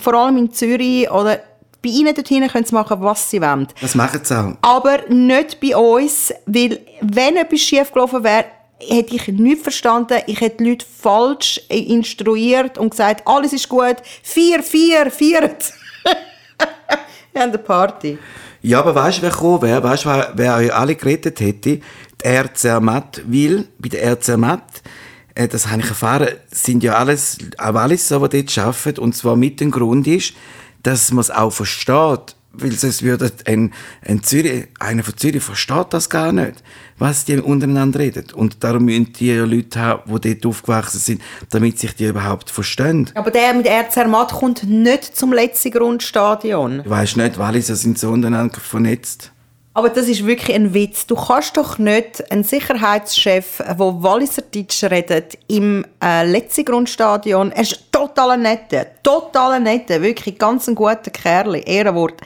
vor 0.00 0.14
allem 0.14 0.36
in 0.36 0.52
Zürich 0.52 1.10
oder 1.10 1.40
bei 1.82 1.90
ihnen 1.90 2.14
dorthin 2.14 2.46
können 2.48 2.64
sie 2.64 2.74
machen, 2.74 3.00
was 3.00 3.28
sie 3.28 3.40
wollen. 3.40 3.66
Das 3.80 3.94
machen 3.94 4.20
sie 4.22 4.38
auch. 4.38 4.54
Aber 4.62 5.08
nicht 5.08 5.60
bei 5.60 5.76
uns, 5.76 6.32
weil 6.46 6.80
wenn 7.00 7.36
etwas 7.36 7.60
schiefgelaufen 7.60 8.22
wäre, 8.22 8.44
hätte 8.78 9.14
ich 9.14 9.28
nichts 9.28 9.62
verstanden. 9.62 10.18
Ich 10.26 10.40
hätte 10.40 10.58
die 10.58 10.70
Leute 10.70 10.86
falsch 10.86 11.60
instruiert 11.68 12.78
und 12.78 12.90
gesagt, 12.90 13.26
alles 13.26 13.52
ist 13.52 13.68
gut. 13.68 13.96
Vier, 14.22 14.62
vier, 14.62 15.10
vier. 15.10 15.42
Wir 17.32 17.42
haben 17.42 17.50
eine 17.50 17.58
Party. 17.58 18.18
Ja, 18.60 18.80
aber 18.80 18.94
weißt 18.94 19.18
du, 19.18 19.22
wer 19.22 19.30
gekommen 19.30 19.62
wäre? 19.62 19.82
Weißt 19.82 20.04
du, 20.04 20.08
wer, 20.08 20.32
wer 20.34 20.56
euch 20.56 20.74
alle 20.74 20.94
gerettet 20.94 21.40
hätte? 21.40 21.78
Die 21.78 21.82
RCR 22.24 22.80
Matt, 22.80 23.22
weil 23.26 23.66
bei 23.78 23.88
der 23.88 24.04
RCR 24.12 24.36
Matt, 24.36 24.82
äh, 25.34 25.48
das 25.48 25.68
habe 25.68 25.80
ich 25.80 25.88
erfahren, 25.88 26.28
sind 26.50 26.82
ja 26.82 26.94
alles, 26.94 27.38
auch 27.58 27.74
alles 27.74 28.06
so, 28.06 28.24
die 28.28 28.44
dort 28.44 28.58
arbeiten. 28.58 29.00
Und 29.00 29.16
zwar 29.16 29.34
mit 29.34 29.60
dem 29.60 29.70
Grund 29.70 30.06
ist, 30.06 30.34
dass 30.82 31.12
man 31.12 31.20
es 31.20 31.30
auch 31.30 31.50
versteht. 31.50 32.36
Weil 32.54 32.72
sonst 32.72 33.02
würde 33.02 33.32
ein, 33.46 33.72
ein 34.06 34.22
Zürich, 34.22 34.68
einer 34.78 35.02
von 35.02 35.16
Zürich 35.16 35.42
versteht 35.42 35.86
das 35.88 36.10
gar 36.10 36.32
nicht, 36.32 36.62
was 36.98 37.24
die 37.24 37.38
untereinander 37.38 38.00
reden. 38.00 38.26
Und 38.34 38.62
darum 38.62 38.84
müssen 38.84 39.10
die 39.14 39.28
ja 39.28 39.44
Leute 39.44 39.80
haben, 39.80 40.20
die 40.20 40.38
dort 40.38 40.46
aufgewachsen 40.46 40.98
sind, 40.98 41.22
damit 41.48 41.78
sich 41.78 41.94
die 41.94 42.06
überhaupt 42.06 42.50
verstehen. 42.50 43.08
Aber 43.14 43.30
der 43.30 43.54
mit 43.54 43.66
RCR 43.66 44.06
Matt 44.06 44.32
kommt 44.32 44.64
nicht 44.64 45.16
zum 45.16 45.32
letzten 45.32 45.70
Grundstadion. 45.70 46.82
Du 46.84 46.90
weisst 46.90 47.16
nicht, 47.16 47.38
Walliser 47.38 47.74
sind 47.74 47.98
so 47.98 48.10
untereinander 48.10 48.60
vernetzt. 48.60 49.31
Aber 49.74 49.88
das 49.88 50.06
ist 50.06 50.26
wirklich 50.26 50.54
ein 50.54 50.74
Witz. 50.74 51.06
Du 51.06 51.16
kannst 51.16 51.56
doch 51.56 51.78
nicht 51.78 52.30
einen 52.30 52.44
Sicherheitschef, 52.44 53.56
der 53.58 53.78
Walliser 53.78 54.42
Deutsch 54.42 54.84
redet, 54.84 55.38
im 55.48 55.86
äh, 56.02 56.26
letzten 56.30 56.64
Grundstadion, 56.64 57.52
er 57.52 57.62
ist 57.62 57.90
total 57.90 58.36
netter, 58.36 58.86
total 59.02 59.60
netter, 59.60 60.02
wirklich 60.02 60.38
ganz 60.38 60.68
ein 60.68 60.74
guter 60.74 61.10
Kerl, 61.10 61.62
Ehrenwort. 61.64 62.20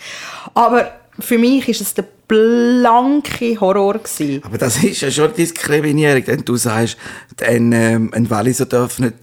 Aber 0.55 0.91
für 1.21 1.39
mich 1.39 1.69
ist 1.69 1.81
es 1.81 1.95
der 1.95 2.05
blanke 2.29 3.61
Horror 3.61 3.95
gewesen. 3.95 4.43
Aber 4.45 4.59
das 4.59 4.83
ist 4.83 5.01
ja 5.01 5.11
schon 5.11 5.33
Diskriminierung, 5.33 6.27
wenn 6.27 6.45
du 6.45 6.57
sagst, 6.57 6.97
ein, 7.41 7.73
ähm, 7.73 8.11
ein 8.13 8.29
Walliser 8.29 8.67
darf 8.67 8.99
nicht 8.99 9.15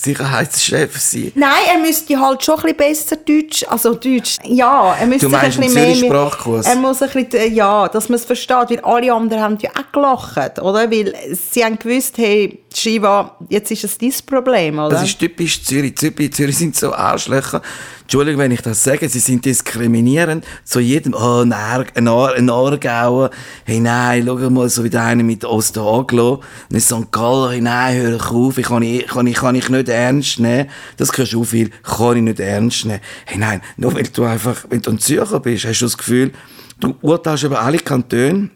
Sicherheitschef 0.00 0.96
sein. 0.96 1.32
Nein, 1.34 1.50
er 1.72 1.78
müsste 1.78 2.20
halt 2.20 2.44
schon 2.44 2.54
ein 2.54 2.62
bisschen 2.62 2.76
besser 2.76 3.16
Deutsch, 3.16 3.64
also 3.68 3.94
Deutsch, 3.94 4.36
ja, 4.44 4.94
er 4.94 5.06
müsste 5.06 5.26
Du 5.26 5.32
meinst 5.32 5.58
ein 5.58 5.64
bisschen 5.64 5.74
mehr... 5.74 5.94
Zürich-Sprachkurs? 5.94 6.66
Er 6.66 6.76
muss 6.76 7.02
ein 7.02 7.10
bisschen, 7.10 7.32
äh, 7.32 7.48
ja, 7.48 7.88
dass 7.88 8.08
man 8.08 8.16
es 8.16 8.24
versteht, 8.24 8.70
weil 8.70 8.80
alle 8.80 9.12
anderen 9.12 9.42
haben 9.42 9.58
ja 9.60 9.70
auch 9.70 9.92
gelacht, 9.92 10.60
oder? 10.60 10.88
Weil 10.88 11.12
sie 11.52 11.64
haben 11.64 11.78
gewusst, 11.80 12.16
hey, 12.16 12.60
Shiva, 12.72 13.36
jetzt 13.48 13.72
ist 13.72 13.82
es 13.82 13.98
dein 13.98 14.12
Problem, 14.24 14.78
oder? 14.78 14.90
Das 14.90 15.02
ist 15.02 15.18
typisch 15.18 15.64
Zürich. 15.64 15.96
Zürich, 15.96 16.32
Zürich 16.32 16.56
sind 16.56 16.76
so 16.76 16.92
Arschlöcher. 16.92 17.60
Entschuldigung, 18.08 18.40
wenn 18.40 18.52
ich 18.52 18.62
das 18.62 18.82
sage, 18.82 19.06
sie 19.06 19.18
sind 19.18 19.44
diskriminierend 19.44 20.42
zu 20.64 20.80
jedem, 20.80 21.12
oh, 21.12 21.42
ein, 21.42 21.52
Ar 21.52 21.84
ein, 21.94 22.08
Ar 22.08 22.32
ein 22.32 22.48
Aargauer, 22.48 23.28
hey, 23.66 23.80
nein, 23.80 24.24
schau 24.24 24.48
mal, 24.48 24.70
so 24.70 24.82
wie 24.82 24.88
der 24.88 25.02
eine 25.02 25.22
mit 25.22 25.44
Osteraglo, 25.44 26.40
ein 26.72 26.80
St. 26.80 27.12
Galler, 27.12 27.50
hey, 27.50 27.60
nein, 27.60 28.00
hör 28.00 28.30
auf, 28.32 28.56
ich 28.56 28.64
kann, 28.64 28.82
ich, 28.82 29.06
kann, 29.06 29.26
ich, 29.26 29.36
kann 29.36 29.54
ich 29.56 29.68
nicht 29.68 29.90
ernst 29.90 30.40
nehmen. 30.40 30.70
Das 30.96 31.10
hörst 31.18 31.34
du 31.34 31.44
viel, 31.44 31.68
kann 31.82 32.16
ich 32.16 32.22
nicht 32.22 32.40
ernst 32.40 32.86
nehmen. 32.86 33.00
Hey, 33.26 33.36
nein, 33.36 33.60
nur 33.76 33.94
weil 33.94 34.04
du 34.04 34.24
einfach, 34.24 34.64
wenn 34.70 34.80
du 34.80 34.92
ein 34.92 34.98
Zürcher 34.98 35.40
bist, 35.40 35.66
hast 35.66 35.82
du 35.82 35.84
das 35.84 35.98
Gefühl, 35.98 36.32
du 36.80 36.94
urteilst 37.02 37.44
über 37.44 37.60
alle 37.60 37.78
Kantone, 37.78 38.48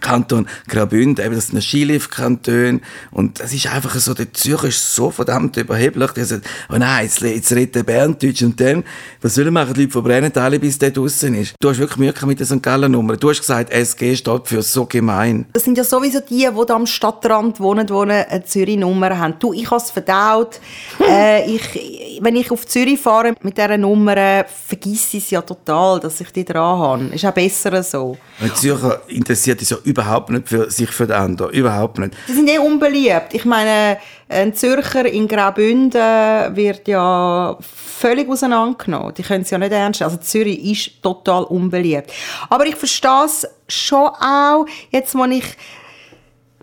Kanton 0.00 0.46
Graubünden, 0.68 1.24
eben 1.24 1.34
das 1.34 1.48
sind 1.48 1.62
Skilift-Kanton 1.62 2.80
und 3.10 3.40
das 3.40 3.52
ist 3.52 3.66
einfach 3.66 3.94
so, 3.96 4.14
der 4.14 4.32
Zürcher 4.32 4.68
ist 4.68 4.94
so 4.94 5.10
verdammt 5.10 5.56
überheblich, 5.56 6.12
der 6.12 6.24
sagt, 6.24 6.46
oh 6.70 6.76
nein, 6.76 7.04
jetzt, 7.04 7.20
jetzt 7.20 7.52
redet 7.52 7.74
der 7.74 7.82
Berndeutsch 7.82 8.42
und 8.42 8.60
dann, 8.60 8.84
was 9.20 9.34
sollen 9.34 9.52
machen 9.52 9.74
die 9.74 9.82
Leute 9.82 9.92
verbrennen 9.92 10.32
alle, 10.36 10.58
bis 10.58 10.78
der 10.78 10.90
draussen 10.90 11.34
ist. 11.34 11.54
Du 11.60 11.68
hast 11.68 11.78
wirklich 11.78 11.98
Mühe 11.98 12.14
mit 12.26 12.38
der 12.38 12.46
St. 12.46 12.62
Gallen 12.62 12.92
Nummer. 12.92 13.16
Du 13.16 13.30
hast 13.30 13.40
gesagt, 13.40 13.70
SG 13.70 14.16
steht 14.16 14.48
für 14.48 14.62
so 14.62 14.86
gemein. 14.86 15.46
Das 15.52 15.64
sind 15.64 15.76
ja 15.76 15.84
sowieso 15.84 16.20
die, 16.20 16.48
die 16.48 16.66
da 16.66 16.74
am 16.74 16.86
Stadtrand 16.86 17.60
wohnen, 17.60 17.86
die 17.86 17.92
eine 17.92 18.44
Zürich-Nummer 18.44 19.18
haben. 19.18 19.34
Du, 19.38 19.52
ich 19.52 19.70
habe 19.70 19.82
es 19.82 19.90
verdaut. 19.90 20.60
äh, 21.08 21.50
ich, 21.50 22.18
wenn 22.20 22.36
ich 22.36 22.50
auf 22.50 22.66
Zürich 22.66 23.00
fahre 23.00 23.34
mit 23.42 23.56
dieser 23.56 23.78
Nummer, 23.78 24.16
äh, 24.16 24.44
vergiss 24.66 25.14
ich 25.14 25.24
es 25.24 25.30
ja 25.30 25.42
total, 25.42 26.00
dass 26.00 26.20
ich 26.20 26.30
die 26.32 26.44
dran 26.44 26.78
habe. 26.78 27.04
Ist 27.14 27.24
auch 27.24 27.32
besser 27.32 27.82
so. 27.82 28.16
Ein 28.40 28.54
Zürcher 28.54 29.02
interessiert 29.08 29.60
sich 29.60 29.70
ja 29.70 29.78
überhaupt 29.84 30.30
nicht 30.30 30.48
für 30.48 30.70
sich 30.70 30.90
für 30.90 31.06
den 31.06 31.16
anderen. 31.16 31.52
Überhaupt 31.52 31.98
nicht. 31.98 32.14
Die 32.28 32.32
sind 32.32 32.48
eh 32.48 32.58
unbeliebt. 32.58 33.32
Ich 33.32 33.44
meine, 33.44 33.98
ein 34.28 34.54
Zürcher 34.54 35.06
in 35.06 35.26
Graubünden 35.26 36.56
wird 36.56 36.86
ja 36.88 37.56
völlig 37.60 38.28
auseinandergenommen. 38.28 39.14
Die 39.14 39.22
können 39.22 39.42
es 39.42 39.50
ja 39.50 39.58
nicht 39.58 39.72
ernst 39.72 40.00
nehmen. 40.00 40.12
Also 40.12 40.22
Zürich 40.22 40.64
ist 40.64 41.02
total 41.02 41.44
unbeliebt. 41.44 42.12
Aber 42.48 42.66
ich 42.66 42.76
verstehe 42.76 43.24
es 43.24 43.48
schon 43.68 44.08
auch, 44.08 44.66
jetzt 44.90 45.14
wo 45.14 45.24
ich 45.24 45.44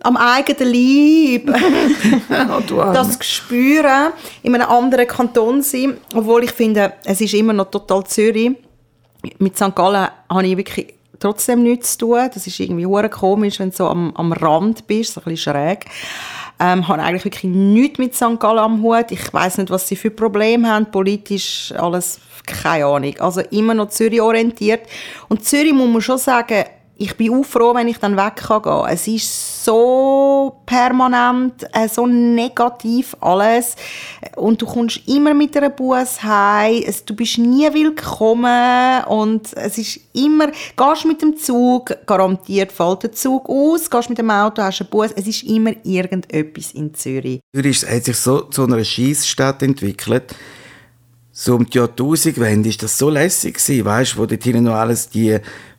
am 0.03 0.15
eigenen 0.15 0.73
Leib 0.73 1.59
das 2.93 3.17
spüren, 3.25 4.13
in 4.43 4.55
einem 4.55 4.69
anderen 4.69 5.07
Kanton 5.07 5.61
sein, 5.61 5.97
obwohl 6.13 6.43
ich 6.43 6.51
finde, 6.51 6.93
es 7.03 7.19
ist 7.19 7.33
immer 7.33 7.53
noch 7.53 7.71
total 7.71 8.05
Zürich. 8.05 8.51
Mit 9.39 9.57
St. 9.57 9.75
Gallen 9.75 10.07
habe 10.29 10.47
ich 10.47 10.55
wirklich 10.55 10.93
trotzdem 11.19 11.63
nichts 11.63 11.97
zu 11.97 12.07
tun. 12.07 12.29
Das 12.33 12.47
ist 12.47 12.59
irgendwie 12.59 12.85
hure 12.85 13.09
komisch, 13.09 13.59
wenn 13.59 13.71
du 13.71 13.75
so 13.75 13.87
am, 13.87 14.13
am 14.15 14.31
Rand 14.31 14.87
bist, 14.87 15.13
so 15.13 15.21
ein 15.21 15.25
bisschen 15.25 15.53
schräg. 15.53 15.85
Ähm, 16.59 16.87
habe 16.87 17.01
eigentlich 17.03 17.25
wirklich 17.25 17.43
nichts 17.43 17.99
mit 17.99 18.15
St. 18.15 18.39
Gallen 18.39 18.59
am 18.59 18.81
Hut. 18.81 19.11
Ich 19.11 19.31
weiß 19.31 19.59
nicht, 19.59 19.69
was 19.69 19.87
sie 19.87 19.95
für 19.95 20.09
Probleme 20.09 20.67
haben. 20.67 20.89
Politisch 20.91 21.73
alles, 21.77 22.19
keine 22.45 22.85
Ahnung. 22.85 23.15
Also 23.19 23.41
immer 23.51 23.73
noch 23.73 23.89
Zürich 23.89 24.21
orientiert. 24.21 24.81
Und 25.29 25.45
Zürich 25.45 25.73
muss 25.73 25.89
man 25.89 26.01
schon 26.01 26.17
sagen, 26.17 26.65
ich 26.99 27.15
bin 27.15 27.33
auch 27.33 27.45
froh, 27.45 27.75
wenn 27.75 27.87
ich 27.87 27.99
dann 27.99 28.17
weg 28.17 28.37
kann 28.37 28.61
gehen. 28.61 28.85
Es 28.89 29.07
ist 29.07 29.63
so 29.63 30.61
permanent, 30.65 31.65
äh, 31.73 31.87
so 31.87 32.07
negativ 32.07 33.15
alles. 33.19 33.75
Und 34.35 34.61
du 34.61 34.65
kommst 34.65 35.01
immer 35.07 35.33
mit 35.33 35.55
einer 35.55 35.69
Bus 35.69 36.23
heim. 36.23 36.83
Du 37.05 37.15
bist 37.15 37.37
nie 37.37 37.71
willkommen. 37.71 39.03
Und 39.05 39.55
es 39.55 39.77
ist 39.77 39.99
immer, 40.13 40.47
gehst 40.47 41.05
mit 41.05 41.21
dem 41.21 41.37
Zug, 41.37 41.95
garantiert 42.05 42.71
fällt 42.71 43.03
der 43.03 43.11
Zug 43.11 43.47
aus, 43.47 43.89
gehst 43.89 44.09
mit 44.09 44.17
dem 44.17 44.31
Auto, 44.31 44.61
hast 44.61 44.81
einen 44.81 44.89
Bus. 44.89 45.11
Es 45.15 45.27
ist 45.27 45.43
immer 45.43 45.73
irgendetwas 45.83 46.71
in 46.71 46.93
Zürich. 46.93 47.41
Zürich 47.53 47.85
hat 47.85 48.05
sich 48.05 48.17
so 48.17 48.41
zu 48.41 48.63
einer 48.63 48.83
Scheissstadt 48.83 49.61
entwickelt. 49.61 50.35
So 51.31 51.53
um 51.53 51.69
die 51.69 51.77
Jahrtausendwende 51.77 52.69
ist 52.69 52.81
das 52.81 52.97
so 52.97 53.11
lässig 53.11 53.57
gewesen, 53.57 53.85
weißt, 53.85 54.17
wo 54.17 54.25
dort 54.25 54.43
noch 54.47 54.73
alles 54.73 55.07
die, 55.07 55.37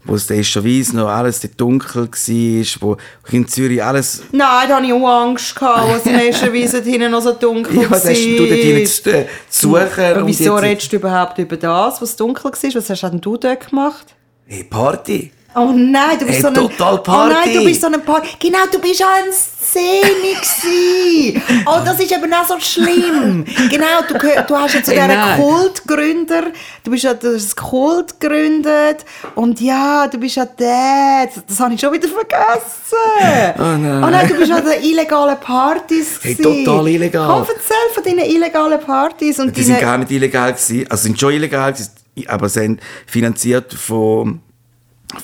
wo 0.08 0.14
es 0.14 0.26
der 0.26 0.38
Weiss 0.38 0.92
noch 0.92 1.08
alles 1.08 1.40
dunkel 1.56 2.08
war, 2.08 2.80
wo 2.80 2.96
in 3.30 3.46
Zürich 3.46 3.84
alles, 3.84 4.22
Nein, 4.32 4.68
da 4.68 4.76
hatte 4.76 4.86
ich 4.86 4.92
auch 4.92 5.06
Angst, 5.06 5.54
gehabt, 5.54 5.90
als 5.92 6.04
Meschenwiese 6.06 6.82
hinten 6.82 7.10
noch 7.10 7.20
so 7.20 7.32
dunkel 7.32 7.82
ja, 7.82 7.90
was 7.90 8.08
hast 8.08 8.24
du 8.24 8.36
dort 8.38 8.50
hinten 8.50 8.86
zu, 8.86 9.10
äh, 9.10 9.26
zu 9.48 9.68
suchen? 9.68 10.04
Aber 10.04 10.20
und 10.22 10.26
wieso 10.26 10.56
redest 10.56 10.92
du 10.92 10.96
überhaupt 10.96 11.38
über 11.38 11.56
das, 11.56 12.00
was 12.00 12.16
dunkel 12.16 12.44
war? 12.44 12.52
Was 12.52 12.90
hast 12.90 13.02
denn 13.02 13.20
du 13.20 13.36
dort 13.36 13.68
gemacht? 13.68 14.14
Hey, 14.46 14.64
Party. 14.64 15.30
Oh 15.54 15.72
nein, 15.74 16.18
du 16.18 16.26
bist 16.26 16.36
Hey, 16.36 16.42
so 16.42 16.48
ein... 16.48 16.54
total 16.54 16.94
Oh 16.94 17.02
nein, 17.28 17.32
Party. 17.34 17.52
du 17.54 17.64
bist 17.64 17.80
so 17.80 17.86
ein 17.86 18.02
Party. 18.04 18.28
Genau, 18.38 18.58
du 18.70 18.78
bist 18.80 19.02
auch 19.02 19.08
eine 19.22 19.32
Szene 19.32 20.02
gewesen. 20.02 21.42
Oh, 21.66 21.80
das 21.84 21.98
ist 22.00 22.12
eben 22.12 22.32
auch 22.32 22.46
so 22.46 22.58
schlimm. 22.60 23.44
Genau, 23.70 24.00
du, 24.06 24.14
du 24.14 24.56
hast 24.56 24.74
ja 24.74 24.82
zu 24.82 24.92
Hey, 24.92 25.08
dieser. 25.08 25.36
Kultgründer, 25.36 26.42
du 26.84 26.90
bist 26.90 27.04
ja 27.04 27.12
ein 27.12 27.42
Kult 27.56 28.20
gegründet 28.20 29.04
und 29.34 29.60
ja, 29.60 30.06
du 30.06 30.18
bist 30.18 30.36
ja 30.36 30.44
der, 30.46 31.28
das, 31.34 31.44
das 31.46 31.60
habe 31.60 31.74
ich 31.74 31.80
schon 31.80 31.92
wieder 31.92 32.08
vergessen. 32.08 33.54
Oh 33.58 33.62
nein. 33.62 34.04
Oh 34.04 34.10
nein, 34.10 34.28
du 34.28 34.34
bist 34.34 34.52
an 34.52 34.64
den 34.64 34.82
illegalen 34.82 35.38
Partys 35.40 36.18
Hey, 36.22 36.34
gewesen. 36.34 36.64
total 36.64 36.88
illegal. 36.88 37.26
Komm, 37.28 37.46
erzähl 37.54 37.76
von 37.94 38.04
deinen 38.04 38.30
illegalen 38.30 38.80
Partys 38.80 39.38
und 39.40 39.56
Die 39.56 39.62
sind 39.62 39.74
deinen... 39.76 39.82
gar 39.82 39.98
nicht 39.98 40.10
illegal 40.10 40.52
gewesen. 40.52 40.86
Also 40.90 41.02
sind 41.04 41.18
schon 41.18 41.32
illegal 41.32 41.72
gewesen, 41.72 41.90
aber 42.26 42.48
sind 42.48 42.80
finanziert 43.06 43.72
von, 43.74 44.40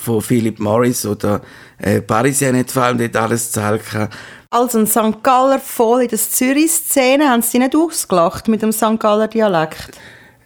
von 0.01 0.21
Philip 0.21 0.59
Morris 0.59 1.05
oder 1.05 1.41
äh, 1.77 2.01
Parisien 2.01 2.57
hat 2.57 2.71
vor 2.71 2.83
allem 2.83 2.97
dort 2.97 3.15
alles 3.15 3.51
gehabt. 3.51 4.09
Also 4.49 4.79
ein 4.79 4.87
St. 4.87 5.21
Galler 5.21 5.59
voll 5.59 6.03
in 6.03 6.07
der 6.07 6.17
Zürich-Szene, 6.19 7.29
haben 7.29 7.41
sie 7.41 7.59
nicht 7.59 7.75
ausgelacht 7.75 8.47
mit 8.47 8.61
dem 8.61 8.71
St. 8.71 8.99
Galler 8.99 9.27
Dialekt? 9.27 9.91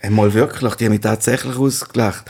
Einmal 0.01 0.34
wirklich, 0.34 0.75
die 0.75 0.86
haben 0.86 0.91
mich 0.91 1.01
tatsächlich 1.01 1.58
ausgelacht. 1.58 2.25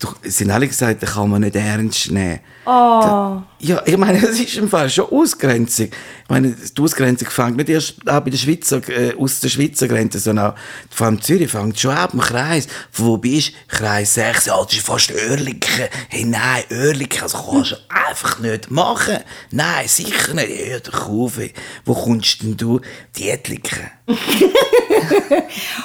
Doch, 0.00 0.16
sind 0.22 0.50
alle 0.50 0.66
gesagt, 0.66 1.02
das 1.02 1.12
kann 1.12 1.28
man 1.28 1.42
nicht 1.42 1.54
ernst 1.54 2.10
nehmen. 2.10 2.40
Da, 2.64 3.46
ja, 3.58 3.82
ich 3.84 3.98
meine, 3.98 4.16
es 4.16 4.40
ist 4.40 4.56
im 4.56 4.66
Fall 4.66 4.88
schon 4.88 5.04
Ausgrenzung. 5.10 5.88
Ich 5.88 6.28
meine, 6.30 6.52
die 6.52 6.82
Ausgrenzung 6.82 7.28
fängt 7.28 7.58
nicht 7.58 7.68
erst 7.68 8.08
an 8.08 8.24
bei 8.24 8.30
der 8.30 8.38
Schweizer, 8.38 8.80
äh, 8.88 9.14
aus 9.14 9.40
der 9.40 9.50
Schweizer 9.50 9.88
Grenze, 9.88 10.18
sondern 10.18 10.52
auch, 10.52 10.54
vor 10.88 11.06
allem 11.06 11.20
Zürich 11.20 11.50
fängt 11.50 11.78
schon 11.78 11.90
ab 11.90 12.14
im 12.14 12.20
Kreis. 12.20 12.66
Von 12.90 13.06
wo 13.06 13.16
bist 13.18 13.50
du? 13.50 13.76
Kreis 13.76 14.14
6, 14.14 14.46
ja, 14.46 14.56
das 14.62 14.72
ist 14.72 14.86
fast 14.86 15.12
Oerlikon. 15.12 15.88
Hey, 16.08 16.24
nein, 16.24 16.64
Oerlikon, 16.70 17.20
das 17.20 17.34
kannst 17.34 17.72
du 17.72 17.76
einfach 17.88 18.38
nicht 18.38 18.70
machen. 18.70 19.18
Nein, 19.50 19.86
sicher 19.86 20.32
nicht. 20.32 20.48
Hör 20.48 20.80
doch 20.80 21.10
auf, 21.10 21.36
ey. 21.36 21.52
Wo 21.84 21.92
kommst 21.92 22.40
denn 22.42 22.56
du? 22.56 22.80
Dietliken. 23.18 23.90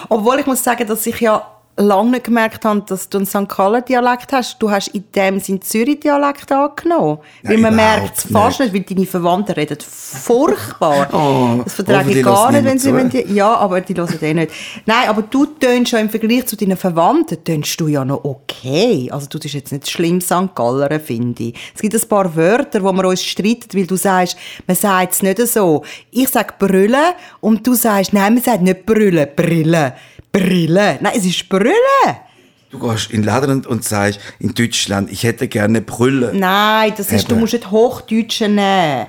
Obwohl 0.08 0.40
ich 0.40 0.46
muss 0.46 0.64
sagen, 0.64 0.88
dass 0.88 1.06
ich 1.06 1.20
ja 1.20 1.55
lange 1.78 2.12
nicht 2.12 2.26
gemerkt 2.26 2.64
habe, 2.64 2.84
dass 2.88 3.10
du 3.10 3.18
einen 3.18 3.26
St. 3.28 3.50
Gallen-Dialekt 3.50 4.32
hast. 4.32 4.60
Du 4.60 4.72
hast 4.72 4.88
in 4.90 5.04
dem 5.14 5.40
Sinn 5.40 5.62
Zürich-Dialekt 5.62 6.52
angenommen. 6.52 7.20
weil 7.44 7.58
man 7.58 7.76
merkt 7.76 8.18
es 8.18 8.32
fast 8.32 8.60
nicht. 8.62 8.74
weil 8.74 8.82
deine 8.82 9.06
Verwandten 9.06 9.54
reden 9.54 9.78
furchtbar. 9.80 11.10
Oh, 11.16 11.62
das 11.64 11.76
vertrage 11.76 12.00
hoffentlich 12.00 12.18
ich 12.18 12.24
gar 12.24 12.52
nicht, 12.52 12.66
wenn 12.66 12.80
sie, 12.80 12.94
wenn 12.94 13.10
die, 13.10 13.26
ja, 13.34 13.56
aber 13.56 13.82
die 13.82 13.96
hören 13.96 14.18
eh 14.22 14.34
nicht. 14.34 14.52
Nein, 14.86 15.08
aber 15.08 15.22
du 15.22 15.46
tönst 15.46 15.92
schon 15.92 16.00
im 16.00 16.10
Vergleich 16.10 16.46
zu 16.46 16.56
deinen 16.58 16.78
Verwandten, 16.78 17.44
tönst 17.44 17.80
du 17.80 17.88
ja 17.88 18.04
noch 18.04 18.24
okay. 18.24 19.10
Also 19.12 19.28
du 19.28 19.40
bist 19.40 19.54
jetzt 19.54 19.72
nicht 19.72 19.90
schlimm 19.90 20.22
St. 20.22 20.54
Galler, 20.56 21.00
finde 21.00 21.44
ich. 21.44 21.56
Es 21.74 21.82
gibt 21.82 21.96
ein 21.96 22.10
paar 22.10 22.36
Wörter, 22.36 22.84
wo 22.84 22.92
wir 22.92 23.06
uns 23.06 23.24
streiten, 23.24 23.78
weil 23.78 23.88
du 23.88 23.96
sagst, 23.96 24.38
man 24.68 24.76
sagt 24.76 25.14
es 25.14 25.24
nicht 25.24 25.40
so. 25.48 25.84
Ich 26.12 26.30
sage 26.30 26.54
brüllen 26.60 27.14
und 27.40 27.66
du 27.66 27.74
sagst, 27.74 28.14
nein, 28.14 28.34
man 28.36 28.44
sagt 28.44 28.62
nicht 28.62 28.86
brüllen, 28.86 29.28
brillen. 29.36 29.94
Brille. 30.36 30.98
Nein, 31.00 31.14
es 31.16 31.26
ist 31.26 31.48
Brille. 31.70 32.18
Du 32.70 32.80
gehst 32.80 33.10
in 33.12 33.22
den 33.22 33.26
Laden 33.26 33.52
und, 33.52 33.68
und 33.68 33.84
sagst 33.84 34.20
in 34.40 34.54
Deutschland, 34.54 35.12
ich 35.12 35.24
hätte 35.24 35.48
gerne 35.48 35.82
Brille. 35.82 36.32
Nein, 36.34 36.94
das 36.98 37.12
ist, 37.12 37.30
du 37.32 37.36
musst 37.36 37.54
nicht 37.54 37.72
Hochdeutsch 37.72 38.42
nehmen. 38.42 39.08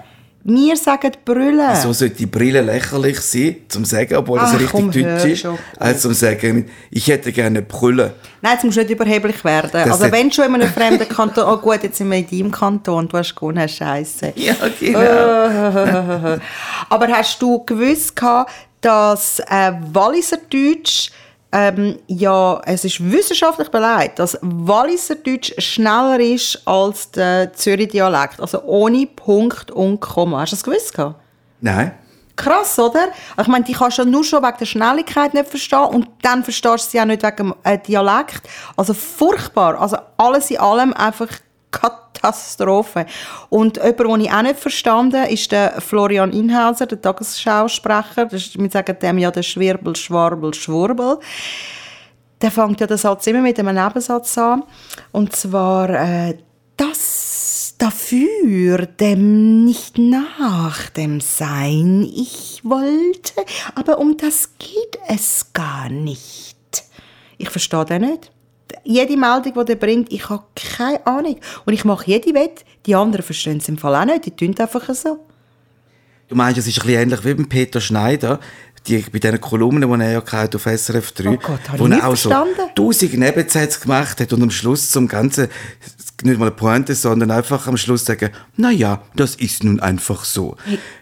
Wir 0.49 0.77
sagen 0.77 1.11
Brille. 1.25 1.75
So 1.75 1.93
sollte 1.93 2.15
die 2.15 2.27
Brille 2.27 2.61
lächerlich 2.61 3.19
sein, 3.21 3.57
zum 3.67 3.85
sagen, 3.85 4.15
obwohl 4.15 4.39
das 4.39 4.51
Ach, 4.51 4.61
richtig 4.61 4.71
komm, 4.71 4.93
deutsch 4.93 5.25
ist, 5.25 5.41
schon. 5.41 5.59
als 5.77 6.03
zum 6.03 6.15
sagen, 6.15 6.71
ich 6.93 7.09
hätte 7.09 7.33
gerne 7.33 7.63
Brille. 7.63 8.15
Nein, 8.43 8.53
jetzt 8.53 8.63
musst 8.65 8.77
du 8.77 8.83
nicht 8.83 8.91
überheblich 8.93 9.43
werden. 9.43 9.71
also 9.91 10.05
hat- 10.05 10.13
wenn 10.13 10.31
schon 10.31 10.45
in 10.45 10.55
einem 10.55 10.69
fremden 10.73 11.09
Kanton, 11.09 11.43
oh 11.49 11.57
gut, 11.57 11.83
jetzt 11.83 11.97
sind 11.99 12.09
wir 12.13 12.19
in 12.19 12.29
deinem 12.31 12.53
Kanton, 12.53 13.09
du 13.09 13.19
hast 13.19 13.35
gewonnen, 13.35 13.69
scheiße. 13.69 14.35
Ja, 14.37 14.55
genau. 14.79 15.01
Aber 16.91 17.09
hast 17.09 17.43
du 17.43 17.65
gewusst, 17.65 18.15
gehabt, 18.15 18.53
dass 18.81 19.41
äh, 19.41 19.73
Walliser 19.93 20.39
Deutsch 20.49 21.11
ähm, 21.59 21.99
ja, 22.07 22.61
es 22.67 22.85
ist 22.85 23.11
wissenschaftlich 23.11 23.71
beleidigt, 23.71 24.19
dass 24.19 24.39
Walliser 24.43 25.15
Deutsch 25.15 25.55
schneller 25.57 26.21
ist 26.21 26.61
als 26.69 27.11
der 27.13 27.51
Zürich 27.55 27.89
Dialekt, 27.89 28.43
also 28.43 28.63
ohne 28.65 29.07
Punkt 29.07 29.71
und 29.71 29.99
Komma. 29.99 30.41
Hast 30.41 30.53
du 30.53 30.57
das 30.57 30.65
gewusst? 30.65 30.93
Gehabt? 30.93 31.19
Nein. 31.63 31.93
Krass, 32.37 32.79
oder? 32.79 33.09
Ich 33.41 33.47
meine, 33.47 33.65
die 33.65 33.73
kannst 33.73 33.97
du 33.97 34.05
nur 34.05 34.23
schon 34.23 34.43
wegen 34.43 34.59
der 34.61 34.67
Schnelligkeit 34.67 35.33
nicht 35.33 35.49
verstehen 35.49 35.87
und 35.87 36.09
dann 36.21 36.45
verstehst 36.45 36.89
du 36.89 36.91
sie 36.91 37.01
auch 37.01 37.07
nicht 37.07 37.23
wegen 37.23 37.37
dem 37.37 37.55
äh, 37.65 37.79
Dialekt. 37.79 38.43
Also 38.77 38.93
furchtbar. 38.93 39.81
Also 39.81 39.97
alles 40.19 40.51
in 40.51 40.59
allem 40.59 40.93
einfach 40.93 41.29
Katastrophe. 41.71 43.07
Und 43.49 43.77
jemand, 43.77 43.99
den 44.01 44.21
ich 44.21 44.33
auch 44.33 44.43
nicht 44.43 44.59
verstanden 44.59 45.25
ist 45.27 45.53
der 45.53 45.81
Florian 45.81 46.33
Inhauser, 46.33 46.87
der 46.87 47.01
Tagesschausprecher. 47.01 48.31
Wir 48.31 48.71
sagen 48.71 48.97
dem 49.01 49.19
ja 49.19 49.31
der 49.31 49.43
Schwirbel, 49.43 49.95
Schwarbel, 49.97 50.55
Schwurbel. 50.55 51.19
Der 52.41 52.51
fängt 52.51 52.81
ja 52.81 52.87
den 52.87 52.99
Satz 52.99 53.27
immer 53.27 53.41
mit 53.41 53.59
einem 53.59 53.75
Nebensatz 53.75 54.37
an. 54.39 54.63
Und 55.13 55.35
zwar, 55.35 55.91
äh, 55.91 56.39
das 56.77 57.75
dafür 57.79 58.87
dem 58.87 59.65
nicht 59.65 59.99
nach 59.99 60.91
dem 60.91 61.21
Sein 61.21 62.03
ich 62.03 62.61
wollte, 62.65 63.45
aber 63.75 63.99
um 63.99 64.17
das 64.17 64.51
geht 64.59 64.99
es 65.09 65.53
gar 65.53 65.89
nicht. 65.89 66.57
Ich 67.39 67.51
verstehe 67.51 67.85
den 67.85 68.03
nicht. 68.03 68.31
Jede 68.85 69.17
Meldung, 69.17 69.53
die 69.55 69.65
der 69.65 69.77
bringt, 69.77 70.13
ich 70.13 70.29
habe 70.29 70.45
keine 70.55 71.05
Ahnung. 71.07 71.37
Und 71.65 71.73
ich 71.73 71.85
mache 71.85 72.07
jede 72.07 72.35
Wette, 72.35 72.65
die 72.87 72.95
anderen 72.95 73.25
verstehen 73.25 73.59
es 73.59 73.69
im 73.69 73.79
Fall 73.79 73.95
auch 73.95 74.05
nicht, 74.05 74.27
die 74.27 74.31
tun 74.31 74.55
einfach 74.59 74.89
so. 74.95 75.19
Du 76.29 76.35
meinst, 76.35 76.59
es 76.59 76.67
ist 76.67 76.79
ein 76.81 76.87
bisschen 76.87 77.03
ähnlich 77.03 77.25
wie 77.25 77.35
beim 77.35 77.49
Peter 77.49 77.81
Schneider, 77.81 78.41
die, 78.87 78.99
bei 78.99 79.19
diesen 79.19 79.41
Kolumnen, 79.41 79.89
die 79.91 80.05
er 80.05 80.13
ja 80.13 80.23
hatte 80.33 80.57
auf 80.57 80.65
SRF 80.65 81.13
3, 81.13 81.29
Oh 81.29 81.37
Gott, 81.37 81.61
wo 81.77 81.87
er 81.87 82.07
auch 82.07 82.17
so 82.17 82.31
verstanden. 82.31 82.71
tausend 82.75 83.15
Nebensätze 83.15 83.81
gemacht 83.81 84.21
hat 84.21 84.33
und 84.33 84.43
am 84.43 84.51
Schluss 84.51 84.91
zum 84.91 85.09
Ganzen, 85.09 85.49
nicht 86.23 86.39
mal 86.39 86.47
eine 86.47 86.55
Pointe, 86.55 86.95
sondern 86.95 87.31
einfach 87.31 87.67
am 87.67 87.77
Schluss 87.77 88.05
sagen, 88.05 88.31
na 88.57 88.71
ja, 88.71 89.03
das 89.17 89.35
ist 89.35 89.65
nun 89.65 89.81
einfach 89.81 90.25
so. 90.25 90.57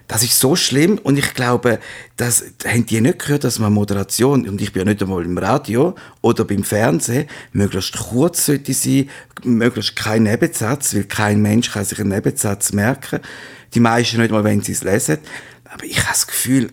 Das 0.08 0.22
ist 0.22 0.38
so 0.38 0.56
schlimm 0.56 0.98
und 0.98 1.18
ich 1.18 1.34
glaube, 1.34 1.78
das 2.16 2.44
haben 2.66 2.84
die 2.86 3.00
nicht 3.00 3.20
gehört, 3.20 3.44
dass 3.44 3.58
man 3.58 3.72
Moderation, 3.72 4.48
und 4.48 4.60
ich 4.60 4.72
bin 4.72 4.80
ja 4.80 4.92
nicht 4.92 5.02
einmal 5.02 5.24
im 5.24 5.38
Radio 5.38 5.94
oder 6.20 6.44
beim 6.44 6.64
Fernsehen, 6.64 7.28
möglichst 7.52 7.96
kurz 7.96 8.46
sollte 8.46 8.74
sein, 8.74 9.08
möglichst 9.44 9.94
kein 9.94 10.24
Nebensatz, 10.24 10.94
weil 10.94 11.04
kein 11.04 11.40
Mensch 11.40 11.70
kann 11.70 11.84
sich 11.84 12.00
einen 12.00 12.10
Nebensatz 12.10 12.72
merken. 12.72 13.20
Die 13.74 13.80
meisten 13.80 14.20
nicht 14.20 14.30
mal, 14.30 14.44
wenn 14.44 14.62
sie 14.62 14.72
es 14.72 14.82
lesen. 14.82 15.18
Aber 15.64 15.84
ich 15.84 15.98
habe 15.98 16.08
das 16.08 16.26
Gefühl, 16.26 16.70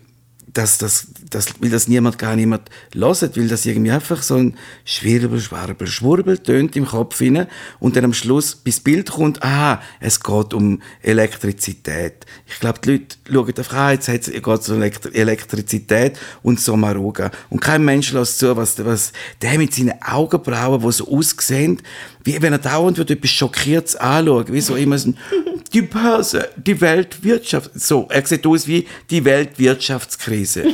dass 0.53 0.77
das, 0.77 1.07
das, 1.29 1.61
weil 1.61 1.69
das 1.69 1.87
niemand 1.87 2.17
gar 2.17 2.35
niemand 2.35 2.69
hört, 2.93 3.37
weil 3.37 3.47
das 3.47 3.65
irgendwie 3.65 3.91
einfach 3.91 4.21
so 4.21 4.35
ein 4.35 4.55
Schwirbel, 4.85 5.39
Schwarbel, 5.39 5.87
Schwurbel 5.87 6.37
tönt 6.37 6.75
im 6.75 6.85
Kopf 6.85 7.21
rein 7.21 7.47
und 7.79 7.95
dann 7.95 8.05
am 8.05 8.13
Schluss 8.13 8.55
bis 8.55 8.79
Bild 8.79 9.11
kommt, 9.11 9.41
aha, 9.43 9.81
es 9.99 10.19
geht 10.19 10.53
um 10.53 10.81
Elektrizität. 11.01 12.25
Ich 12.47 12.59
glaube, 12.59 12.79
die 12.83 12.89
Leute 12.91 13.17
schauen 13.29 13.59
auf, 13.59 13.73
ah, 13.73 13.91
jetzt 13.91 14.07
geht's 14.07 14.27
es 14.27 14.69
um 14.69 14.81
Elektri- 14.81 15.13
Elektrizität 15.13 16.19
und 16.43 16.59
so 16.59 16.75
Maruga. 16.75 17.31
Und 17.49 17.61
kein 17.61 17.83
Mensch 17.83 18.11
lässt 18.11 18.39
zu, 18.39 18.55
was, 18.55 18.83
was 18.83 19.13
der 19.41 19.57
mit 19.57 19.73
seinen 19.73 20.01
Augenbrauen, 20.01 20.81
die 20.81 20.91
so 20.91 21.07
aussehen, 21.07 21.81
wie 22.23 22.41
wenn 22.41 22.53
er 22.53 22.59
dauernd 22.59 22.97
wird 22.97 23.11
etwas 23.11 23.31
Schockiertes 23.31 23.95
anschaut, 23.95 24.51
wie 24.51 24.61
so 24.61 24.75
immer 24.75 24.97
so 24.97 25.13
die 25.73 25.81
Börse, 25.81 26.49
die 26.57 26.79
Weltwirtschaft, 26.81 27.71
so, 27.73 28.07
er 28.09 28.25
sieht 28.25 28.45
aus 28.45 28.67
wie 28.67 28.87
die 29.09 29.23
Weltwirtschaftskrise. 29.25 30.65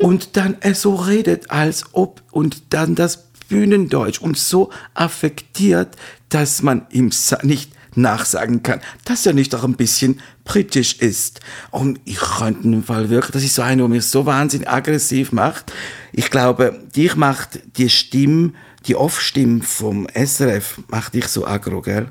und 0.00 0.36
dann 0.36 0.56
er 0.60 0.74
so 0.74 0.94
redet, 0.94 1.50
als 1.50 1.84
ob, 1.92 2.22
und 2.30 2.62
dann 2.70 2.94
das 2.94 3.30
Bühnendeutsch 3.48 4.20
und 4.20 4.38
so 4.38 4.70
affektiert, 4.94 5.96
dass 6.28 6.62
man 6.62 6.86
ihm 6.90 7.10
nicht 7.42 7.72
nachsagen 7.96 8.62
kann, 8.62 8.80
dass 9.04 9.26
er 9.26 9.32
nicht 9.32 9.54
auch 9.54 9.64
ein 9.64 9.74
bisschen 9.74 10.20
britisch 10.44 10.94
ist. 10.94 11.40
Und 11.70 12.00
ich 12.04 12.18
könnte 12.18 12.68
im 12.68 12.84
Fall 12.84 13.10
wirklich, 13.10 13.32
das 13.32 13.42
ist 13.42 13.56
so 13.56 13.62
einer, 13.62 13.82
der 13.82 13.88
mich 13.88 14.06
so 14.06 14.26
wahnsinnig 14.26 14.68
aggressiv 14.68 15.32
macht. 15.32 15.72
Ich 16.12 16.30
glaube, 16.30 16.80
dich 16.94 17.16
macht 17.16 17.60
die 17.76 17.90
Stimme, 17.90 18.52
die 18.86 18.96
Off-Stimme 18.96 19.62
vom 19.62 20.06
SRF, 20.14 20.80
macht 20.88 21.14
dich 21.14 21.28
so 21.28 21.46
aggro, 21.46 21.80
gell? 21.80 22.10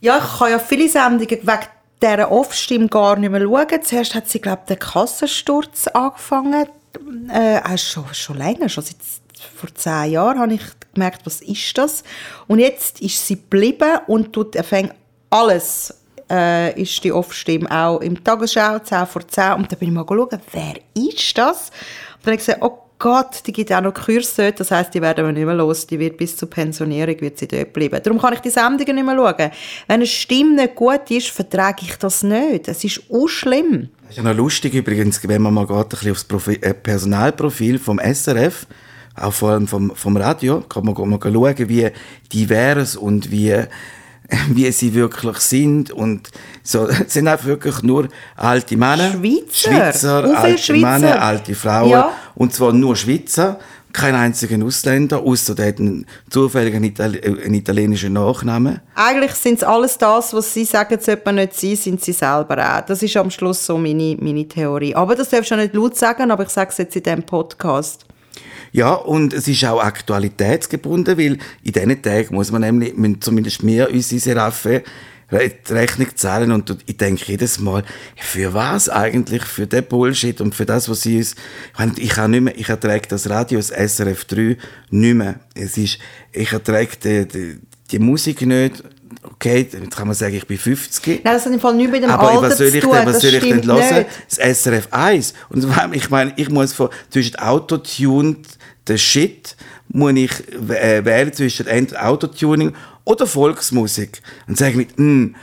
Ja, 0.00 0.18
ich 0.18 0.38
kann 0.38 0.50
ja 0.50 0.58
viele 0.58 0.88
Sendungen 0.88 1.28
wegen 1.28 1.66
dieser 2.02 2.30
Off-Stimme 2.30 2.88
gar 2.88 3.16
nicht 3.16 3.30
mehr 3.30 3.40
schauen. 3.40 3.82
Zuerst 3.82 4.14
hat 4.14 4.28
sie, 4.28 4.40
glaube 4.40 4.62
ich, 4.64 4.68
den 4.68 4.78
Kassensturz 4.78 5.86
angefangen. 5.88 6.66
Äh, 7.32 7.60
auch 7.60 7.78
schon, 7.78 8.04
schon 8.12 8.38
länger, 8.38 8.68
schon 8.68 8.84
seit 8.84 8.96
vor 9.56 9.74
zehn 9.74 10.12
Jahren 10.12 10.38
habe 10.38 10.54
ich 10.54 10.62
gemerkt, 10.94 11.26
was 11.26 11.40
ist 11.40 11.76
das? 11.76 12.02
Und 12.46 12.60
jetzt 12.60 13.00
ist 13.00 13.26
sie 13.26 13.36
geblieben 13.36 13.98
und 14.06 14.32
tut 14.32 14.56
fängt 14.64 14.94
alles 15.30 15.94
äh, 16.30 16.80
ist 16.80 17.02
die 17.04 17.12
Off-Stimme 17.12 17.70
auch 17.70 18.00
im 18.00 18.22
Tagesschau, 18.22 18.78
10 18.78 19.06
vor 19.06 19.26
10. 19.26 19.54
Und 19.54 19.72
dann 19.72 19.78
bin 19.78 19.88
ich 19.88 19.94
mal 19.94 20.06
schauen, 20.06 20.40
wer 20.52 20.74
ist 20.94 21.36
das? 21.36 21.70
Und 21.70 22.26
dann 22.26 22.32
habe 22.32 22.34
ich 22.34 22.38
gesagt, 22.38 22.62
oh 22.62 22.83
Gott, 22.98 23.42
die 23.46 23.52
gibt 23.52 23.72
auch 23.72 23.80
noch 23.80 23.92
Kurse 23.92 24.52
das 24.52 24.70
heisst, 24.70 24.94
die 24.94 25.02
werden 25.02 25.26
wir 25.26 25.32
nicht 25.32 25.44
mehr 25.44 25.54
los, 25.54 25.86
die 25.86 25.98
wird 25.98 26.16
bis 26.16 26.36
zur 26.36 26.48
Pensionierung 26.48 27.20
wird 27.20 27.38
sie 27.38 27.48
dort 27.48 27.72
bleiben. 27.72 28.00
Darum 28.02 28.20
kann 28.20 28.34
ich 28.34 28.40
die 28.40 28.50
Sendungen 28.50 28.94
nicht 28.94 29.04
mehr 29.04 29.16
schauen. 29.16 29.50
Wenn 29.88 29.94
eine 29.94 30.06
Stimme 30.06 30.54
nicht 30.54 30.74
gut 30.74 31.10
ist, 31.10 31.28
vertrage 31.28 31.82
ich 31.82 31.96
das 31.96 32.22
nicht. 32.22 32.68
Es 32.68 32.84
ist 32.84 33.02
auch 33.10 33.26
schlimm. 33.26 33.90
Das 34.02 34.10
ist 34.10 34.16
ja 34.18 34.22
noch 34.22 34.36
lustig 34.36 34.74
übrigens, 34.74 35.26
wenn 35.26 35.42
man 35.42 35.54
mal 35.54 35.66
geht, 35.66 35.76
ein 35.76 35.88
bisschen 35.88 36.12
aufs 36.12 36.24
Profi 36.24 36.54
äh, 36.60 36.72
Personalprofil 36.72 37.78
vom 37.78 37.98
SRF, 37.98 38.66
auch 39.16 39.32
vor 39.32 39.50
allem 39.50 39.66
vom, 39.66 39.94
vom 39.94 40.16
Radio, 40.16 40.60
kann 40.60 40.84
man, 40.84 40.94
man 40.94 41.20
schauen, 41.20 41.68
wie 41.68 41.90
divers 42.32 42.96
und 42.96 43.30
wie, 43.30 43.64
wie 44.48 44.70
sie 44.72 44.94
wirklich 44.94 45.38
sind. 45.38 45.90
Und 45.90 46.30
so, 46.62 46.86
es 46.86 46.98
sind 47.12 47.28
einfach 47.28 47.46
wirklich 47.46 47.82
nur 47.82 48.08
alte 48.36 48.76
Männer. 48.76 49.12
Schweizer. 49.12 49.70
Schweizer, 49.70 50.38
alte 50.38 50.58
Schweizer? 50.58 50.80
Männer, 50.80 51.22
alte 51.22 51.54
Frauen. 51.54 51.90
Ja. 51.90 52.12
Und 52.34 52.52
zwar 52.52 52.72
nur 52.72 52.96
Schweizer. 52.96 53.58
Kein 53.92 54.16
einziger 54.16 54.60
Ausländer, 54.64 55.20
außer 55.20 55.54
der 55.54 55.68
hat 55.68 55.78
einen 55.78 56.04
zufälligen 56.28 56.82
Itali 56.82 57.18
äh, 57.18 57.44
einen 57.44 57.54
italienischen 57.54 58.14
Nachnamen. 58.14 58.80
Eigentlich 58.96 59.34
sind 59.34 59.58
es 59.58 59.62
alles 59.62 59.96
das, 59.96 60.34
was 60.34 60.52
sie 60.52 60.64
sagen, 60.64 60.98
sollte 61.00 61.22
man 61.24 61.36
nicht 61.36 61.54
sein, 61.54 61.76
sind 61.76 62.02
sie 62.02 62.12
selber 62.12 62.58
auch. 62.58 62.80
Das 62.80 63.04
ist 63.04 63.16
am 63.16 63.30
Schluss 63.30 63.64
so 63.64 63.78
meine, 63.78 64.16
meine 64.20 64.48
Theorie. 64.48 64.96
Aber 64.96 65.14
das 65.14 65.28
darfst 65.28 65.52
du 65.52 65.56
nicht 65.56 65.74
laut 65.74 65.96
sagen, 65.96 66.32
aber 66.32 66.42
ich 66.42 66.48
sage 66.48 66.70
es 66.70 66.78
jetzt 66.78 66.96
in 66.96 67.04
diesem 67.04 67.22
Podcast. 67.22 68.04
Ja, 68.74 68.94
und 68.94 69.32
es 69.32 69.46
ist 69.46 69.64
auch 69.66 69.80
aktualitätsgebunden, 69.80 71.16
weil 71.16 71.38
in 71.62 71.72
diesen 71.72 72.02
Tagen 72.02 72.34
muss 72.34 72.50
man 72.50 72.62
nämlich, 72.62 72.96
müssen 72.96 73.20
zumindest 73.20 73.64
wir 73.64 73.88
unsere 73.88 74.20
Seraphe 74.20 74.82
Rechnung 75.30 76.08
zahlen 76.16 76.50
und 76.50 76.76
ich 76.84 76.96
denke 76.96 77.24
jedes 77.24 77.60
Mal, 77.60 77.84
für 78.16 78.52
was 78.52 78.88
eigentlich, 78.88 79.44
für 79.44 79.68
den 79.68 79.84
Bullshit 79.84 80.40
und 80.40 80.56
für 80.56 80.66
das, 80.66 80.88
was 80.88 81.02
sie 81.02 81.18
uns, 81.18 81.36
ich, 81.72 81.78
meine, 81.78 81.92
ich 81.98 82.10
kann 82.10 82.32
nicht 82.32 82.40
mehr, 82.40 82.58
ich 82.58 82.68
ertrage 82.68 83.06
das 83.08 83.30
Radio, 83.30 83.60
das 83.60 83.68
SRF 83.68 84.24
3 84.24 84.56
nicht 84.90 85.14
mehr. 85.14 85.36
Es 85.54 85.78
ist, 85.78 85.98
ich 86.32 86.52
ertrage 86.52 86.88
die, 87.02 87.28
die, 87.28 87.58
die 87.92 87.98
Musik 88.00 88.42
nicht, 88.42 88.82
okay, 89.22 89.68
jetzt 89.70 89.96
kann 89.96 90.08
man 90.08 90.16
sagen, 90.16 90.34
ich 90.34 90.48
bin 90.48 90.58
50. 90.58 91.06
Nein, 91.06 91.34
das 91.34 91.46
hat 91.46 91.52
im 91.52 91.60
Fall 91.60 91.74
nichts 91.74 91.92
mit 91.92 92.02
dem 92.02 92.10
Aber 92.10 92.28
Alter 92.28 92.42
was 92.42 92.58
soll 92.58 92.66
ich 92.66 92.80
denn, 92.80 92.90
was 92.90 93.04
das 93.04 93.22
soll 93.22 93.34
ich 93.34 93.40
denn 93.40 93.64
hören? 93.64 93.94
nicht. 93.94 94.06
Das 94.36 94.62
SRF 94.62 94.88
1. 94.90 95.34
Und 95.48 95.64
ich 95.92 96.10
meine, 96.10 96.32
ich 96.36 96.50
muss 96.50 96.72
von, 96.72 96.88
zwischen 97.10 97.36
Autotuned 97.36 98.46
den 98.88 98.98
Shit 98.98 99.56
muss 99.88 100.12
ich 100.14 100.30
äh, 100.70 101.04
wählen 101.04 101.32
zwischen 101.32 101.66
Autotuning 101.96 102.74
oder 103.04 103.26
Volksmusik. 103.26 104.22
Und 104.46 104.58
sage 104.58 104.76
mit, 104.76 104.98
mm, 104.98 105.34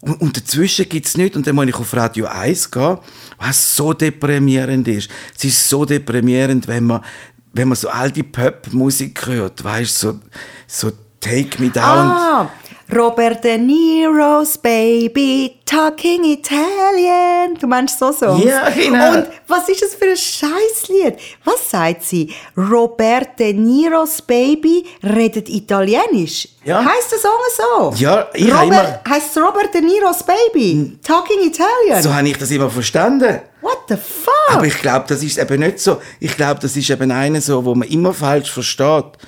und, 0.00 0.36
dazwischen 0.36 0.88
gibt's 0.88 1.16
nichts. 1.16 1.36
Und 1.36 1.46
dann 1.46 1.54
muss 1.54 1.66
ich 1.66 1.74
auf 1.74 1.94
Radio 1.94 2.26
1 2.26 2.70
gehen, 2.70 2.98
was 3.38 3.76
so 3.76 3.92
deprimierend 3.92 4.86
ist. 4.88 5.10
Es 5.36 5.44
ist 5.44 5.68
so 5.68 5.84
deprimierend, 5.84 6.68
wenn 6.68 6.84
man, 6.84 7.02
wenn 7.52 7.68
man 7.68 7.76
so 7.76 7.88
alte 7.88 8.22
Pop-Musik 8.22 9.26
hört, 9.26 9.62
weißt 9.62 9.98
so, 9.98 10.20
so 10.66 10.92
Take 11.20 11.60
Me 11.60 11.70
Down. 11.70 11.84
Ah, 11.84 12.50
Robert 12.90 13.44
De 13.44 13.58
Niro's 13.58 14.56
Baby, 14.56 15.58
Talking 15.66 16.24
Italian. 16.24 17.54
Du 17.60 17.66
meinst 17.66 17.98
so 17.98 18.12
so? 18.12 18.40
Ja, 18.42 18.70
genau. 18.70 19.14
Und 19.14 19.26
was 19.46 19.68
ist 19.68 19.82
das 19.82 19.94
für 19.94 20.06
ein 20.06 20.16
Scheißlied? 20.16 21.18
Was 21.44 21.70
sagt 21.70 22.02
sie? 22.04 22.34
Robert 22.56 23.38
De 23.38 23.52
Niro's 23.52 24.22
Baby 24.22 24.86
redet 25.02 25.50
Italienisch. 25.50 26.48
Ja. 26.64 26.82
Heißt 26.82 27.12
der 27.12 27.18
Song 27.18 27.30
so? 27.54 27.92
Ja, 28.02 28.28
ich 28.32 28.50
Robert, 28.50 29.06
heißt 29.06 29.36
Robert 29.36 29.74
De 29.74 29.82
Niro's 29.82 30.22
Baby, 30.22 30.98
Talking 31.02 31.40
Italian. 31.42 32.02
So 32.02 32.14
habe 32.14 32.26
ich 32.26 32.38
das 32.38 32.50
immer 32.50 32.70
verstanden. 32.70 33.42
What 33.60 33.80
the 33.88 33.96
fuck? 33.96 34.32
Aber 34.56 34.64
ich 34.64 34.78
glaube, 34.78 35.04
das 35.08 35.22
ist 35.22 35.36
eben 35.36 35.60
nicht 35.60 35.78
so. 35.78 36.00
Ich 36.20 36.34
glaube, 36.34 36.60
das 36.60 36.74
ist 36.74 36.88
eben 36.88 37.10
eine 37.10 37.42
so, 37.42 37.62
wo 37.66 37.74
man 37.74 37.86
immer 37.88 38.14
falsch 38.14 38.50
versteht. 38.50 39.18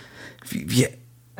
Wie, 0.48 0.64
wie 0.70 0.88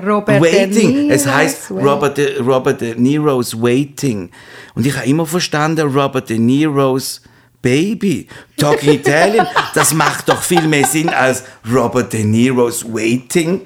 Robert 0.06 0.40
Waiting. 0.40 1.08
De 1.08 1.10
Es 1.10 1.26
heißt 1.26 1.70
Robert 1.70 2.18
De, 2.18 2.38
Robert 2.40 2.80
De 2.80 2.94
Niro's 2.94 3.60
Waiting. 3.60 4.30
Und 4.74 4.86
ich 4.86 4.96
habe 4.96 5.06
immer 5.06 5.26
verstanden, 5.26 5.88
Robert 5.88 6.28
De 6.28 6.38
Niro's 6.38 7.22
Baby. 7.62 8.26
Talking 8.56 8.94
Italian. 8.94 9.46
Das 9.74 9.94
macht 9.94 10.28
doch 10.28 10.42
viel 10.42 10.66
mehr 10.66 10.86
Sinn 10.86 11.08
als 11.08 11.44
Robert 11.72 12.12
De 12.12 12.24
Niro's 12.24 12.84
Waiting. 12.84 13.62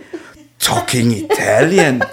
Talking 0.59 1.13
Italian. 1.13 2.05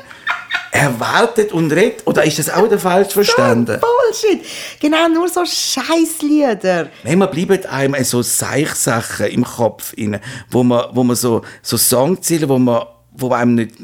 Er 0.71 0.99
wartet 0.99 1.51
und 1.51 1.71
redet. 1.71 2.07
Oder 2.07 2.23
ist 2.23 2.39
das 2.39 2.49
auch 2.49 2.63
wieder 2.63 2.79
falsch 2.79 3.13
verstanden? 3.13 3.79
Bullshit. 3.81 4.45
Genau, 4.79 5.09
nur 5.09 5.27
so 5.27 5.43
Scheißlieder. 5.45 6.89
Manchmal 7.03 7.27
bleiben 7.27 7.65
einem 7.65 8.03
so 8.03 8.21
Seichsachen 8.21 9.27
im 9.27 9.43
Kopf 9.43 9.93
inne, 9.95 10.21
wo 10.49 10.63
man, 10.63 10.85
wo 10.93 11.03
man 11.03 11.15
so, 11.17 11.41
so 11.61 11.75
Songziele, 11.75 12.47
wo 12.47 12.57
man, 12.57 12.85
wo 13.11 13.33
einem 13.33 13.55
nicht, 13.55 13.75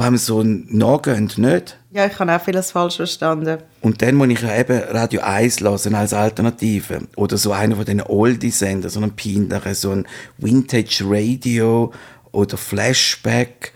wo 0.00 0.04
einem 0.06 0.16
so 0.16 0.42
nachgehen, 0.42 1.30
nicht? 1.36 1.76
Ja, 1.92 2.06
ich 2.06 2.18
habe 2.18 2.34
auch 2.34 2.40
vieles 2.40 2.70
falsch 2.70 2.96
verstanden. 2.96 3.58
Und 3.82 4.00
dann 4.00 4.14
muss 4.14 4.28
ich 4.28 4.40
ja 4.40 4.56
eben 4.56 4.78
Radio 4.78 5.20
1 5.20 5.60
hören 5.60 5.94
als 5.94 6.14
Alternative. 6.14 7.02
Oder 7.16 7.36
so 7.36 7.52
einer 7.52 7.76
von 7.76 7.84
den 7.84 8.00
Oldie-Sendern, 8.00 8.90
so 8.90 9.00
einen 9.00 9.14
peinlichen, 9.14 9.74
so 9.74 9.90
ein 9.90 10.06
Vintage 10.38 11.04
Radio 11.04 11.92
oder 12.32 12.56
Flashback. 12.56 13.72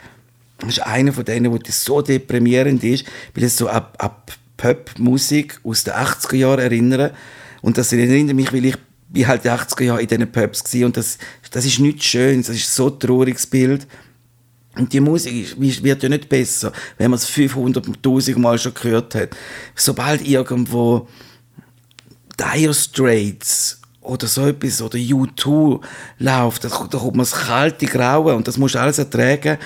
Das 0.61 0.71
ist 0.71 0.87
einer 0.87 1.13
von 1.13 1.27
denen, 1.27 1.53
wo 1.53 1.59
das 1.59 1.85
so 1.85 2.01
deprimierend 2.01 2.83
ist, 2.85 3.05
weil 3.35 3.45
es 3.45 3.59
so 3.59 3.69
ab, 3.69 3.95
ab 3.99 4.33
Pop-Musik 4.57 5.61
aus 5.63 5.85
den 5.85 5.93
80er 5.93 6.37
Jahren 6.37 6.61
erinnert. 6.61 7.15
Und 7.61 7.77
das 7.77 7.93
erinnert 7.93 8.35
mich, 8.35 8.51
weil 8.51 8.65
ich 8.65 8.77
bin 9.11 9.27
halt 9.27 9.45
die 9.45 9.51
80er 9.51 9.83
Jahre 9.83 10.01
in 10.01 10.09
diesen 10.09 10.33
Pubs 10.33 10.75
war. 10.75 10.87
Und 10.87 10.97
das, 10.97 11.19
das 11.51 11.67
ist 11.67 11.81
nichts 11.81 12.07
Schönes, 12.07 12.47
das 12.47 12.57
ist 12.57 12.75
so 12.75 12.89
ein 12.89 12.99
trauriges 12.99 13.47
Bild. 13.47 13.87
Und 14.77 14.93
die 14.93 15.01
Musik 15.01 15.57
ist- 15.59 15.83
wird 15.85 16.03
ja 16.03 16.09
nicht 16.09 16.29
besser, 16.29 16.73
wenn 16.99 17.11
man 17.11 17.19
es 17.19 17.27
500.000 17.27 18.37
Mal 18.39 18.59
schon 18.59 18.75
gehört 18.75 19.15
hat. 19.15 19.31
Sobald 19.77 20.27
irgendwo 20.27 21.09
Dire 22.39 22.75
Straits 22.75 23.81
oder 24.01 24.27
so 24.27 24.47
etwas 24.49 24.83
oder 24.83 24.99
U2 24.99 25.81
läuft, 26.19 26.65
da, 26.65 26.69
da 26.69 26.99
kommt 26.99 27.17
man 27.17 27.25
das 27.25 27.33
kalte 27.33 27.87
Grauen 27.87 28.35
und 28.37 28.49
das 28.49 28.59
musst 28.59 28.75
du 28.75 28.81
alles 28.81 28.99
ertragen. 28.99 29.59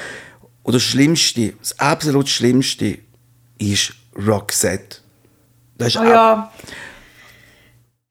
Und 0.62 0.74
das 0.74 0.82
Schlimmste, 0.82 1.54
das 1.58 1.78
absolut 1.78 2.28
Schlimmste 2.28 2.98
ist 3.58 3.94
Roxette. 4.14 4.98
Das 5.78 5.88
ist 5.88 5.96
Oh 5.96 6.00
ab- 6.00 6.06
ja. 6.08 6.52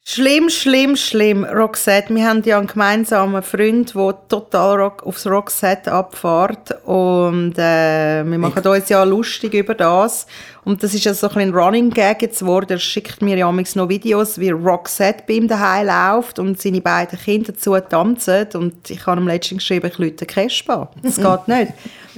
Schlimm, 0.10 0.50
schlimm, 0.50 0.96
schlimm, 0.96 1.44
Roxette. 1.44 2.16
Wir 2.16 2.30
haben 2.30 2.42
ja 2.44 2.58
einen 2.58 2.68
gemeinsamen 2.68 3.44
Freund, 3.44 3.94
der 3.94 4.18
total 4.30 4.80
rock, 4.80 5.04
aufs 5.06 5.28
Roxette 5.28 5.92
abfährt. 5.92 6.82
Und 6.86 7.56
äh, 7.58 8.24
wir 8.24 8.38
machen 8.38 8.66
uns 8.66 8.88
ja 8.88 9.04
lustig 9.04 9.54
über 9.54 9.76
das. 9.76 10.26
Und 10.64 10.82
das 10.82 10.94
ist 10.94 11.04
ja 11.04 11.14
so 11.14 11.28
ein 11.32 11.38
ein 11.40 11.54
Running 11.54 11.90
Gag 11.90 12.22
jetzt 12.22 12.40
geworden. 12.40 12.68
Er 12.70 12.80
schickt 12.80 13.22
mir 13.22 13.36
ja 13.36 13.52
noch 13.52 13.90
Videos, 13.90 14.40
wie 14.40 14.52
Roxette 14.52 15.26
bei 15.28 15.34
ihm 15.34 15.50
daheim 15.50 15.88
läuft 15.88 16.40
und 16.40 16.58
seine 16.58 16.80
beiden 16.80 17.20
Kinder 17.20 17.52
dazu 17.52 17.78
tanzen. 17.78 18.48
Und 18.54 18.90
ich 18.90 19.06
habe 19.06 19.20
ihm 19.20 19.28
letztens 19.28 19.60
geschrieben, 19.60 19.88
ich 19.92 19.98
lüte 19.98 20.26
Kespa. 20.26 20.90
Das 21.04 21.18
geht 21.18 21.48
nicht. 21.50 21.74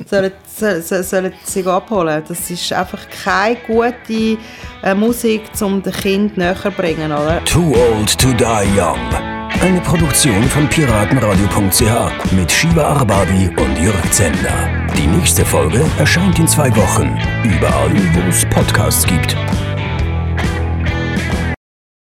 Sollen, 0.08 0.32
sollen, 0.46 1.04
sollen 1.04 1.34
sie 1.44 1.66
abholen. 1.66 2.24
Das 2.28 2.50
ist 2.50 2.72
einfach 2.74 3.00
keine 3.24 3.58
gute 3.68 4.38
äh, 4.84 4.94
Musik, 4.94 5.44
um 5.62 5.82
den 5.82 5.94
Kind 5.94 6.38
näher 6.38 6.56
zu 6.56 6.72
bringen, 6.72 7.12
oder? 7.12 7.44
Too 7.46 7.74
Old 7.74 8.18
to 8.18 8.34
Die 8.34 8.80
Young. 8.80 8.98
Eine 9.62 9.82
Produktion 9.82 10.44
von 10.44 10.68
piratenradio.ch 10.70 12.32
mit 12.32 12.52
Shiva 12.52 12.84
Arbabi 12.84 13.50
und 13.50 13.78
Jörg 13.78 14.12
Zender. 14.12 14.70
Die 14.98 15.08
nächste 15.08 15.44
Folge 15.44 15.84
erscheint 15.98 16.40
in 16.40 16.48
zwei 16.48 16.74
Wochen. 16.78 17.18
Überall, 17.44 17.92
wo 18.14 18.30
es 18.30 18.46
Podcasts 18.46 19.06
gibt. 19.06 19.36